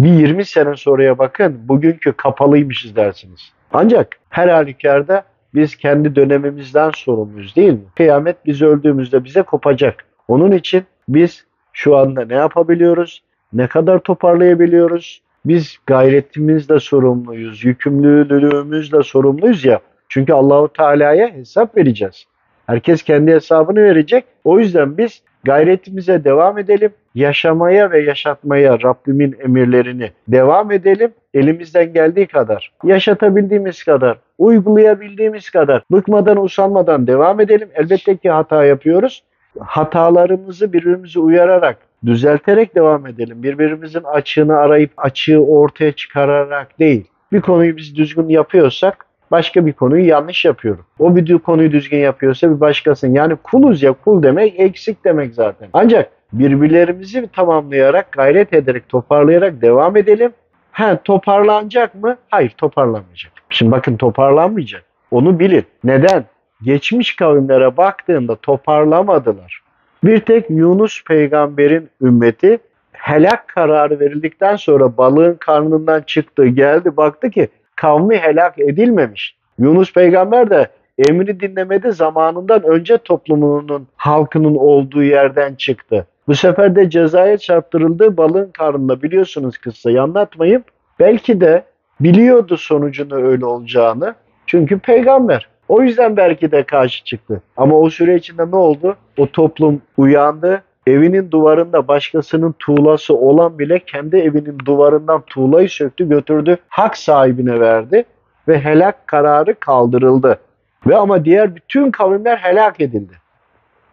Bir 0.00 0.12
20 0.12 0.44
sene 0.44 0.76
sonraya 0.76 1.18
bakın. 1.18 1.60
Bugünkü 1.68 2.12
kapalıymışız 2.12 2.96
dersiniz. 2.96 3.52
Ancak 3.72 4.16
her 4.30 4.48
halükarda 4.48 5.24
biz 5.54 5.76
kendi 5.76 6.16
dönemimizden 6.16 6.90
sorumluyuz 6.94 7.56
değil 7.56 7.72
mi? 7.72 7.80
Kıyamet 7.96 8.46
biz 8.46 8.62
öldüğümüzde 8.62 9.24
bize 9.24 9.42
kopacak. 9.42 10.04
Onun 10.28 10.52
için 10.52 10.84
biz 11.08 11.44
şu 11.72 11.96
anda 11.96 12.24
ne 12.24 12.34
yapabiliyoruz? 12.34 13.22
Ne 13.52 13.66
kadar 13.66 13.98
toparlayabiliyoruz? 13.98 15.22
Biz 15.44 15.78
gayretimizle 15.86 16.80
sorumluyuz, 16.80 17.64
yükümlülüğümüzle 17.64 19.02
sorumluyuz 19.02 19.64
ya. 19.64 19.80
Çünkü 20.08 20.32
Allahu 20.32 20.68
Teala'ya 20.68 21.28
hesap 21.34 21.76
vereceğiz. 21.76 22.24
Herkes 22.66 23.02
kendi 23.02 23.32
hesabını 23.32 23.82
verecek. 23.82 24.24
O 24.44 24.58
yüzden 24.58 24.98
biz 24.98 25.22
gayretimize 25.44 26.24
devam 26.24 26.58
edelim. 26.58 26.90
Yaşamaya 27.14 27.90
ve 27.90 28.02
yaşatmaya 28.02 28.82
Rabbimin 28.82 29.36
emirlerini 29.44 30.10
devam 30.28 30.72
edelim. 30.72 31.12
Elimizden 31.34 31.92
geldiği 31.92 32.26
kadar, 32.26 32.72
yaşatabildiğimiz 32.84 33.84
kadar, 33.84 34.18
uygulayabildiğimiz 34.38 35.50
kadar, 35.50 35.82
bıkmadan 35.90 36.44
usanmadan 36.44 37.06
devam 37.06 37.40
edelim. 37.40 37.68
Elbette 37.74 38.16
ki 38.16 38.30
hata 38.30 38.64
yapıyoruz. 38.64 39.22
Hatalarımızı 39.58 40.72
birbirimizi 40.72 41.20
uyararak, 41.20 41.78
düzelterek 42.06 42.74
devam 42.74 43.06
edelim. 43.06 43.42
Birbirimizin 43.42 44.02
açığını 44.02 44.56
arayıp 44.56 44.90
açığı 44.96 45.40
ortaya 45.40 45.92
çıkararak 45.92 46.78
değil. 46.78 47.04
Bir 47.32 47.40
konuyu 47.40 47.76
biz 47.76 47.96
düzgün 47.96 48.28
yapıyorsak 48.28 49.07
başka 49.30 49.66
bir 49.66 49.72
konuyu 49.72 50.06
yanlış 50.06 50.44
yapıyorum. 50.44 50.84
O 50.98 51.16
bir 51.16 51.38
konuyu 51.38 51.72
düzgün 51.72 51.98
yapıyorsa 51.98 52.50
bir 52.54 52.60
başkasının. 52.60 53.14
Yani 53.14 53.36
kuluz 53.36 53.82
ya 53.82 53.92
kul 53.92 54.22
demek 54.22 54.60
eksik 54.60 55.04
demek 55.04 55.34
zaten. 55.34 55.68
Ancak 55.72 56.10
birbirlerimizi 56.32 57.28
tamamlayarak, 57.32 58.12
gayret 58.12 58.52
ederek, 58.52 58.88
toparlayarak 58.88 59.62
devam 59.62 59.96
edelim. 59.96 60.32
Ha 60.72 60.98
toparlanacak 61.04 61.94
mı? 61.94 62.16
Hayır 62.28 62.50
toparlanmayacak. 62.50 63.32
Şimdi 63.50 63.72
bakın 63.72 63.96
toparlanmayacak. 63.96 64.84
Onu 65.10 65.38
bilin. 65.38 65.64
Neden? 65.84 66.24
Geçmiş 66.62 67.16
kavimlere 67.16 67.76
baktığında 67.76 68.36
toparlamadılar. 68.36 69.62
Bir 70.04 70.20
tek 70.20 70.50
Yunus 70.50 71.04
peygamberin 71.04 71.90
ümmeti 72.02 72.58
helak 72.92 73.48
kararı 73.48 74.00
verildikten 74.00 74.56
sonra 74.56 74.96
balığın 74.96 75.34
karnından 75.34 76.02
çıktı 76.02 76.46
geldi 76.46 76.96
baktı 76.96 77.30
ki 77.30 77.48
kavmi 77.80 78.18
helak 78.18 78.58
edilmemiş. 78.58 79.36
Yunus 79.58 79.92
peygamber 79.92 80.50
de 80.50 80.68
emri 81.08 81.40
dinlemedi 81.40 81.92
zamanından 81.92 82.62
önce 82.62 82.98
toplumunun 82.98 83.86
halkının 83.96 84.54
olduğu 84.54 85.02
yerden 85.02 85.54
çıktı. 85.54 86.06
Bu 86.28 86.34
sefer 86.34 86.76
de 86.76 86.90
cezaya 86.90 87.38
çarptırıldı 87.38 88.16
balığın 88.16 88.50
karnında 88.50 89.02
biliyorsunuz 89.02 89.58
kıssayı 89.58 90.02
anlatmayayım. 90.02 90.62
Belki 91.00 91.40
de 91.40 91.62
biliyordu 92.00 92.56
sonucunu 92.56 93.14
öyle 93.14 93.44
olacağını. 93.44 94.14
Çünkü 94.46 94.78
peygamber. 94.78 95.48
O 95.68 95.82
yüzden 95.82 96.16
belki 96.16 96.52
de 96.52 96.62
karşı 96.62 97.04
çıktı. 97.04 97.42
Ama 97.56 97.78
o 97.78 97.90
süre 97.90 98.16
içinde 98.16 98.50
ne 98.50 98.56
oldu? 98.56 98.96
O 99.18 99.26
toplum 99.26 99.82
uyandı. 99.96 100.62
Evinin 100.88 101.30
duvarında 101.30 101.88
başkasının 101.88 102.54
tuğlası 102.58 103.14
olan 103.14 103.58
bile 103.58 103.78
kendi 103.78 104.16
evinin 104.16 104.58
duvarından 104.64 105.22
tuğlayı 105.26 105.68
söktü 105.68 106.08
götürdü. 106.08 106.56
Hak 106.68 106.96
sahibine 106.96 107.60
verdi 107.60 108.04
ve 108.48 108.60
helak 108.60 109.06
kararı 109.06 109.54
kaldırıldı. 109.54 110.38
Ve 110.86 110.96
ama 110.96 111.24
diğer 111.24 111.56
bütün 111.56 111.90
kavimler 111.90 112.36
helak 112.36 112.80
edildi. 112.80 113.12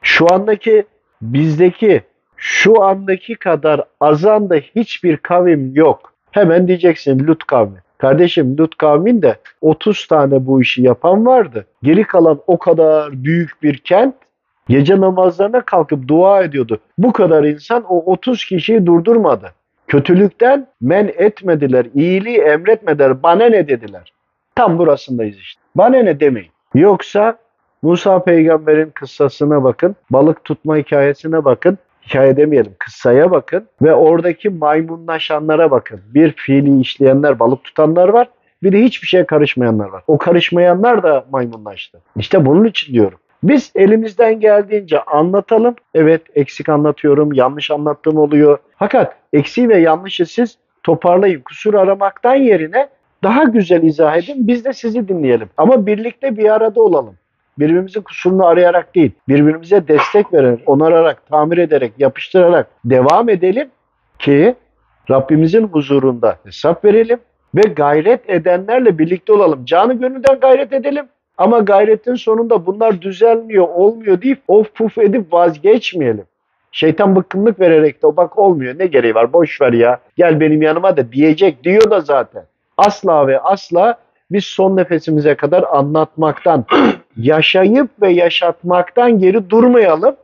Şu 0.02 0.34
andaki 0.34 0.86
bizdeki 1.22 2.02
şu 2.38 2.84
andaki 2.84 3.36
kadar 3.36 3.84
azan 4.00 4.50
da 4.50 4.56
hiçbir 4.56 5.18
kavim 5.18 5.76
yok. 5.76 6.14
Hemen 6.32 6.68
diyeceksin 6.68 7.28
Lut 7.28 7.48
kavmi. 7.48 7.78
Kardeşim 7.98 8.58
Lut 8.58 8.78
kavmin 8.78 9.22
de 9.22 9.36
30 9.62 10.08
tane 10.08 10.46
bu 10.46 10.62
işi 10.62 10.82
yapan 10.82 11.26
vardı. 11.26 11.66
Geri 11.84 12.04
kalan 12.04 12.40
o 12.48 12.58
kadar 12.58 13.24
büyük 13.24 13.64
bir 13.64 13.78
kent 13.78 14.16
gece 14.68 15.02
namazlarına 15.02 15.62
kalkıp 15.62 16.08
dua 16.08 16.44
ediyordu. 16.44 16.80
Bu 16.98 17.14
kadar 17.14 17.44
insan 17.44 17.84
o 17.90 18.12
30 18.12 18.46
kişiyi 18.46 18.86
durdurmadı. 18.86 19.52
Kötülükten 19.88 20.68
men 20.82 21.12
etmediler, 21.18 21.88
iyiliği 21.96 22.38
emretmediler, 22.38 23.24
bana 23.24 23.46
ne 23.46 23.68
dediler. 23.68 24.14
Tam 24.56 24.78
burasındayız 24.78 25.38
işte. 25.38 25.62
Bana 25.76 25.98
ne 25.98 26.20
demeyin. 26.20 26.52
Yoksa 26.74 27.38
Musa 27.82 28.24
peygamberin 28.24 28.90
kıssasına 28.90 29.64
bakın, 29.64 29.96
balık 30.10 30.44
tutma 30.44 30.78
hikayesine 30.78 31.46
bakın, 31.46 31.78
hikaye 32.08 32.38
demeyelim, 32.38 32.76
kıssaya 32.80 33.32
bakın 33.32 33.66
ve 33.82 33.94
oradaki 33.94 34.50
maymunlaşanlara 34.50 35.72
bakın. 35.72 36.02
Bir 36.14 36.32
fiili 36.32 36.80
işleyenler, 36.80 37.40
balık 37.40 37.64
tutanlar 37.64 38.10
var, 38.10 38.28
bir 38.64 38.72
de 38.72 38.84
hiçbir 38.84 39.08
şeye 39.08 39.26
karışmayanlar 39.26 39.90
var. 39.90 40.04
O 40.08 40.18
karışmayanlar 40.18 41.04
da 41.04 41.26
maymunlaştı. 41.32 42.02
İşte 42.16 42.46
bunun 42.46 42.66
için 42.66 42.94
diyorum. 42.94 43.20
Biz 43.44 43.72
elimizden 43.76 44.40
geldiğince 44.40 45.02
anlatalım. 45.02 45.76
Evet 45.94 46.22
eksik 46.36 46.70
anlatıyorum, 46.70 47.34
yanlış 47.34 47.72
anlattığım 47.72 48.18
oluyor. 48.18 48.58
Fakat 48.80 49.16
eksiği 49.34 49.70
ve 49.70 49.78
yanlışı 49.78 50.26
siz 50.26 50.58
toparlayın. 50.84 51.42
Kusur 51.42 51.74
aramaktan 51.74 52.36
yerine 52.36 52.88
daha 53.24 53.44
güzel 53.44 53.84
izah 53.84 54.18
edin. 54.18 54.48
Biz 54.48 54.66
de 54.66 54.74
sizi 54.74 55.08
dinleyelim. 55.08 55.50
Ama 55.58 55.86
birlikte 55.86 56.38
bir 56.38 56.50
arada 56.50 56.82
olalım. 56.82 57.16
Birbirimizin 57.60 58.02
kusurunu 58.02 58.46
arayarak 58.46 58.96
değil, 58.96 59.12
birbirimize 59.28 59.88
destek 59.88 60.34
vererek, 60.34 60.60
onararak, 60.66 61.28
tamir 61.28 61.58
ederek, 61.58 61.94
yapıştırarak 61.98 62.68
devam 62.86 63.30
edelim 63.30 63.70
ki 64.20 64.56
Rabbimizin 65.10 65.68
huzurunda 65.68 66.38
hesap 66.46 66.86
verelim 66.86 67.20
ve 67.56 67.62
gayret 67.62 68.30
edenlerle 68.30 68.98
birlikte 68.98 69.34
olalım. 69.34 69.66
Canı 69.66 69.94
gönülden 69.94 70.40
gayret 70.40 70.74
edelim. 70.74 71.06
Ama 71.38 71.60
gayretin 71.60 72.16
sonunda 72.16 72.66
bunlar 72.66 73.02
düzelmiyor, 73.02 73.68
olmuyor 73.68 74.22
deyip 74.22 74.40
of 74.48 74.76
puf 74.76 74.98
edip 74.98 75.34
vazgeçmeyelim. 75.34 76.26
Şeytan 76.72 77.16
bıkkınlık 77.16 77.60
vererek 77.60 78.04
de 78.04 78.18
bak 78.18 78.40
olmuyor 78.40 78.80
ne 78.80 78.86
gereği 78.88 79.16
var 79.16 79.34
boş 79.34 79.62
ver 79.62 79.74
ya 79.74 80.00
gel 80.18 80.40
benim 80.40 80.62
yanıma 80.62 80.98
da 80.98 81.12
diyecek 81.12 81.64
diyor 81.64 81.92
da 81.92 82.02
zaten. 82.02 82.44
Asla 82.78 83.28
ve 83.28 83.40
asla 83.40 83.98
biz 84.32 84.46
son 84.46 84.78
nefesimize 84.78 85.36
kadar 85.36 85.64
anlatmaktan 85.64 86.66
yaşayıp 87.18 87.90
ve 88.02 88.12
yaşatmaktan 88.12 89.20
geri 89.20 89.50
durmayalım. 89.50 90.16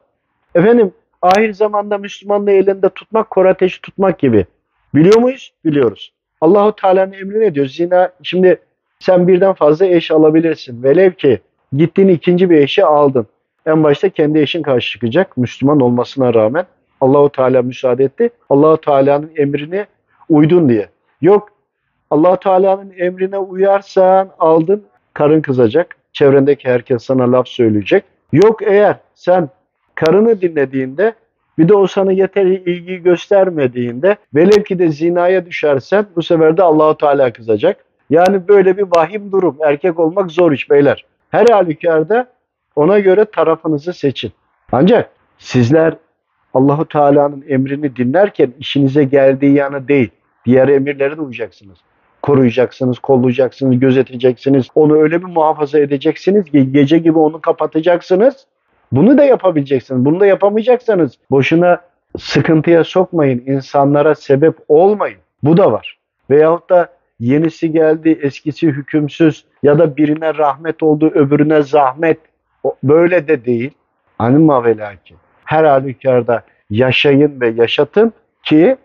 Efendim 0.56 0.92
ahir 1.22 1.54
zamanda 1.54 1.98
Müslümanlığı 1.98 2.52
elinde 2.52 2.90
tutmak, 2.90 3.30
kor 3.30 3.46
ateşi 3.46 3.82
tutmak 3.82 4.20
gibi. 4.20 4.46
Biliyor 4.96 5.18
muyuz? 5.22 5.54
Biliyoruz. 5.66 6.14
Allahu 6.42 6.76
Teala'nın 6.76 7.14
emri 7.14 7.40
ne 7.40 7.56
diyor? 7.56 7.66
Zina, 7.66 8.12
şimdi 8.24 8.60
sen 9.02 9.28
birden 9.28 9.54
fazla 9.54 9.86
eş 9.86 10.12
alabilirsin. 10.12 10.84
Velev 10.84 11.12
ki 11.12 11.40
gittin 11.74 12.08
ikinci 12.08 12.50
bir 12.50 12.58
eşi 12.58 12.86
aldın. 12.86 13.28
En 13.66 13.84
başta 13.84 14.10
kendi 14.10 14.40
eşin 14.40 14.62
karşı 14.62 14.92
çıkacak. 14.92 15.38
Müslüman 15.38 15.80
olmasına 15.80 16.34
rağmen 16.34 16.66
Allahu 17.02 17.30
Teala 17.30 17.62
müsaade 17.62 18.04
etti. 18.04 18.30
Allahu 18.50 18.78
Teala'nın 18.82 19.32
emrine 19.36 19.86
uydun 20.30 20.70
diye. 20.70 20.90
Yok 21.22 21.50
Allahu 22.10 22.40
Teala'nın 22.40 22.94
emrine 22.98 23.38
uyarsan 23.38 24.30
aldın 24.40 24.84
karın 25.14 25.42
kızacak. 25.42 25.96
Çevrendeki 26.14 26.70
herkes 26.70 27.04
sana 27.04 27.32
laf 27.32 27.48
söyleyecek. 27.48 28.04
Yok 28.34 28.62
eğer 28.64 28.96
sen 29.16 29.50
karını 29.96 30.42
dinlediğinde 30.42 31.14
bir 31.58 31.70
de 31.70 31.74
o 31.74 31.88
sana 31.88 32.12
yeteri 32.12 32.56
ilgi 32.56 32.98
göstermediğinde 32.98 34.16
velev 34.36 34.64
ki 34.64 34.80
de 34.80 34.92
zinaya 34.92 35.46
düşersen 35.46 36.06
bu 36.16 36.24
sefer 36.24 36.58
de 36.58 36.64
Allahu 36.64 36.98
Teala 36.98 37.34
kızacak. 37.34 37.86
Yani 38.12 38.48
böyle 38.48 38.78
bir 38.78 38.86
vahim 38.96 39.32
durum. 39.32 39.58
Erkek 39.66 40.00
olmak 40.00 40.32
zor 40.32 40.52
iş 40.52 40.70
beyler. 40.70 41.06
Her 41.30 41.46
halükarda 41.48 42.28
ona 42.76 43.00
göre 43.00 43.26
tarafınızı 43.26 43.94
seçin. 43.94 44.32
Ancak 44.72 45.10
sizler 45.38 45.94
Allahu 46.54 46.88
Teala'nın 46.88 47.46
emrini 47.48 47.96
dinlerken 47.96 48.54
işinize 48.60 49.04
geldiği 49.04 49.54
yanı 49.54 49.88
değil, 49.88 50.10
diğer 50.46 50.68
emirlere 50.68 51.18
de 51.18 51.22
uyacaksınız. 51.22 51.78
Koruyacaksınız, 52.22 53.00
kollayacaksınız, 53.00 53.80
gözeteceksiniz. 53.80 54.68
Onu 54.76 55.02
öyle 55.02 55.22
bir 55.22 55.28
muhafaza 55.28 55.80
edeceksiniz 55.80 56.46
ki 56.46 56.72
gece 56.72 56.98
gibi 56.98 57.20
onu 57.20 57.42
kapatacaksınız. 57.42 58.46
Bunu 58.92 59.18
da 59.18 59.24
yapabileceksiniz. 59.24 60.06
Bunu 60.06 60.20
da 60.20 60.26
yapamayacaksanız 60.26 61.18
boşuna 61.32 61.82
sıkıntıya 62.20 62.84
sokmayın. 62.84 63.44
insanlara 63.46 64.16
sebep 64.16 64.56
olmayın. 64.68 65.18
Bu 65.44 65.58
da 65.58 65.72
var. 65.72 65.98
Veyahut 66.30 66.70
da 66.70 66.90
yenisi 67.22 67.72
geldi, 67.72 68.20
eskisi 68.22 68.68
hükümsüz 68.68 69.46
ya 69.64 69.80
da 69.80 69.98
birine 69.98 70.34
rahmet 70.38 70.84
oldu, 70.84 71.12
öbürüne 71.16 71.62
zahmet. 71.62 72.18
Böyle 72.84 73.28
de 73.28 73.46
değil. 73.46 73.72
Anima 74.20 74.64
ve 74.64 74.78
lakin. 74.78 75.18
Her 75.46 75.64
halükarda 75.64 76.44
yaşayın 76.70 77.42
ve 77.42 77.50
yaşatın 77.50 78.14
ki 78.44 78.78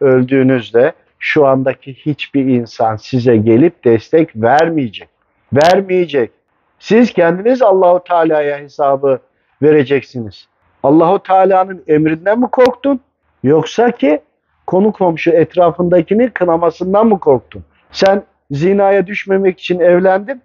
öldüğünüzde 0.00 0.92
şu 1.18 1.46
andaki 1.46 1.94
hiçbir 1.94 2.44
insan 2.44 2.96
size 2.96 3.36
gelip 3.36 3.84
destek 3.84 4.36
vermeyecek. 4.36 5.08
Vermeyecek. 5.52 6.30
Siz 6.78 7.12
kendiniz 7.12 7.62
Allahu 7.62 8.04
Teala'ya 8.04 8.58
hesabı 8.58 9.18
vereceksiniz. 9.62 10.48
Allahu 10.82 11.22
Teala'nın 11.22 11.82
emrinden 11.88 12.40
mi 12.40 12.48
korktun? 12.52 13.00
Yoksa 13.42 13.90
ki 13.90 14.20
konu 14.66 14.92
komşu 14.92 15.30
etrafındakini 15.30 16.30
kınamasından 16.30 17.06
mı 17.06 17.20
korktun? 17.20 17.64
Sen 17.92 18.22
zinaya 18.50 19.06
düşmemek 19.06 19.60
için 19.60 19.80
evlendin. 19.80 20.42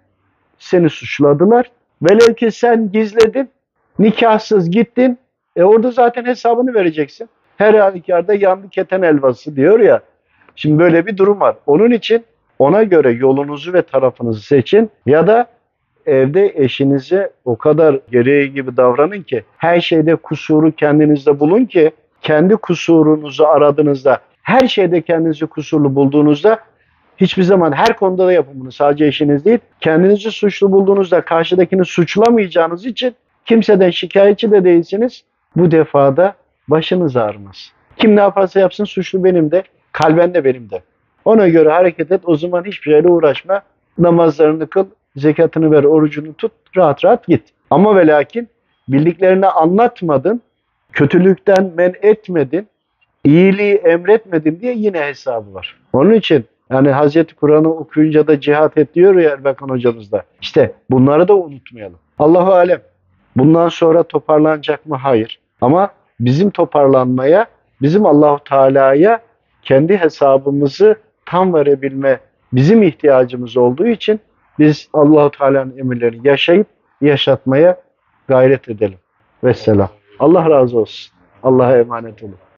Seni 0.58 0.90
suçladılar. 0.90 1.70
Velev 2.02 2.34
ki 2.34 2.50
sen 2.50 2.92
gizledin. 2.92 3.50
Nikahsız 3.98 4.70
gittin. 4.70 5.18
E 5.56 5.62
orada 5.62 5.90
zaten 5.90 6.24
hesabını 6.24 6.74
vereceksin. 6.74 7.28
Her 7.56 7.74
halükarda 7.74 8.34
yandı 8.34 8.68
keten 8.68 9.02
elvası 9.02 9.56
diyor 9.56 9.80
ya. 9.80 10.00
Şimdi 10.56 10.78
böyle 10.78 11.06
bir 11.06 11.16
durum 11.16 11.40
var. 11.40 11.56
Onun 11.66 11.90
için 11.90 12.24
ona 12.58 12.82
göre 12.82 13.10
yolunuzu 13.10 13.72
ve 13.72 13.82
tarafınızı 13.82 14.40
seçin 14.40 14.90
ya 15.06 15.26
da 15.26 15.46
evde 16.06 16.52
eşinize 16.56 17.30
o 17.44 17.56
kadar 17.58 18.00
gereği 18.10 18.52
gibi 18.52 18.76
davranın 18.76 19.22
ki 19.22 19.44
her 19.56 19.80
şeyde 19.80 20.16
kusuru 20.16 20.72
kendinizde 20.72 21.40
bulun 21.40 21.64
ki 21.64 21.90
kendi 22.22 22.56
kusurunuzu 22.56 23.44
aradığınızda 23.44 24.18
her 24.42 24.68
şeyde 24.68 25.02
kendinizi 25.02 25.46
kusurlu 25.46 25.94
bulduğunuzda 25.94 26.58
hiçbir 27.16 27.42
zaman 27.42 27.72
her 27.72 27.96
konuda 27.96 28.26
da 28.26 28.32
yapın 28.32 28.60
bunu 28.60 28.72
sadece 28.72 29.06
eşiniz 29.06 29.44
değil 29.44 29.58
kendinizi 29.80 30.30
suçlu 30.30 30.72
bulduğunuzda 30.72 31.20
karşıdakini 31.20 31.84
suçlamayacağınız 31.84 32.86
için 32.86 33.14
kimseden 33.44 33.90
şikayetçi 33.90 34.50
de 34.50 34.64
değilsiniz 34.64 35.24
bu 35.56 35.70
defada 35.70 36.34
başınız 36.68 37.16
ağrımaz. 37.16 37.72
Kim 37.96 38.16
ne 38.16 38.20
yaparsa 38.20 38.60
yapsın 38.60 38.84
suçlu 38.84 39.24
benim 39.24 39.50
de 39.50 39.62
kalben 39.92 40.34
de 40.34 40.44
benim 40.44 40.70
de. 40.70 40.82
Ona 41.24 41.48
göre 41.48 41.70
hareket 41.70 42.12
et 42.12 42.20
o 42.24 42.36
zaman 42.36 42.64
hiçbir 42.64 42.90
şeyle 42.90 43.08
uğraşma 43.08 43.62
namazlarını 43.98 44.66
kıl 44.66 44.86
zekatını 45.16 45.70
ver, 45.70 45.84
orucunu 45.84 46.34
tut, 46.34 46.52
rahat 46.76 47.04
rahat 47.04 47.26
git. 47.26 47.42
Ama 47.70 47.96
ve 47.96 48.06
lakin 48.06 48.48
bildiklerini 48.88 49.46
anlatmadın, 49.46 50.42
kötülükten 50.92 51.72
men 51.76 51.94
etmedin, 52.02 52.68
iyiliği 53.24 53.74
emretmedin 53.74 54.60
diye 54.60 54.74
yine 54.74 55.00
hesabı 55.00 55.54
var. 55.54 55.76
Onun 55.92 56.14
için 56.14 56.44
yani 56.70 56.90
Hazreti 56.90 57.34
Kur'an'ı 57.34 57.72
okuyunca 57.72 58.26
da 58.26 58.40
cihat 58.40 58.78
et 58.78 58.94
diyor 58.94 59.14
ya 59.14 59.30
Erbakan 59.30 59.68
hocamız 59.68 60.12
da. 60.12 60.22
İşte 60.40 60.74
bunları 60.90 61.28
da 61.28 61.36
unutmayalım. 61.36 61.98
Allahu 62.18 62.52
alem. 62.52 62.80
Bundan 63.36 63.68
sonra 63.68 64.02
toparlanacak 64.02 64.86
mı? 64.86 64.96
Hayır. 64.96 65.40
Ama 65.60 65.90
bizim 66.20 66.50
toparlanmaya, 66.50 67.46
bizim 67.82 68.06
Allahu 68.06 68.44
Teala'ya 68.44 69.20
kendi 69.62 69.96
hesabımızı 69.96 70.96
tam 71.26 71.54
verebilme 71.54 72.20
bizim 72.52 72.82
ihtiyacımız 72.82 73.56
olduğu 73.56 73.86
için 73.86 74.20
biz 74.58 74.88
Allahu 74.92 75.30
Teala'nın 75.30 75.78
emirlerini 75.78 76.28
yaşayıp 76.28 76.66
yaşatmaya 77.00 77.80
gayret 78.28 78.68
edelim. 78.68 78.98
Vesselam. 79.44 79.88
Allah 80.18 80.50
razı 80.50 80.78
olsun. 80.78 81.12
Allah'a 81.42 81.78
emanet 81.78 82.22
olun. 82.22 82.36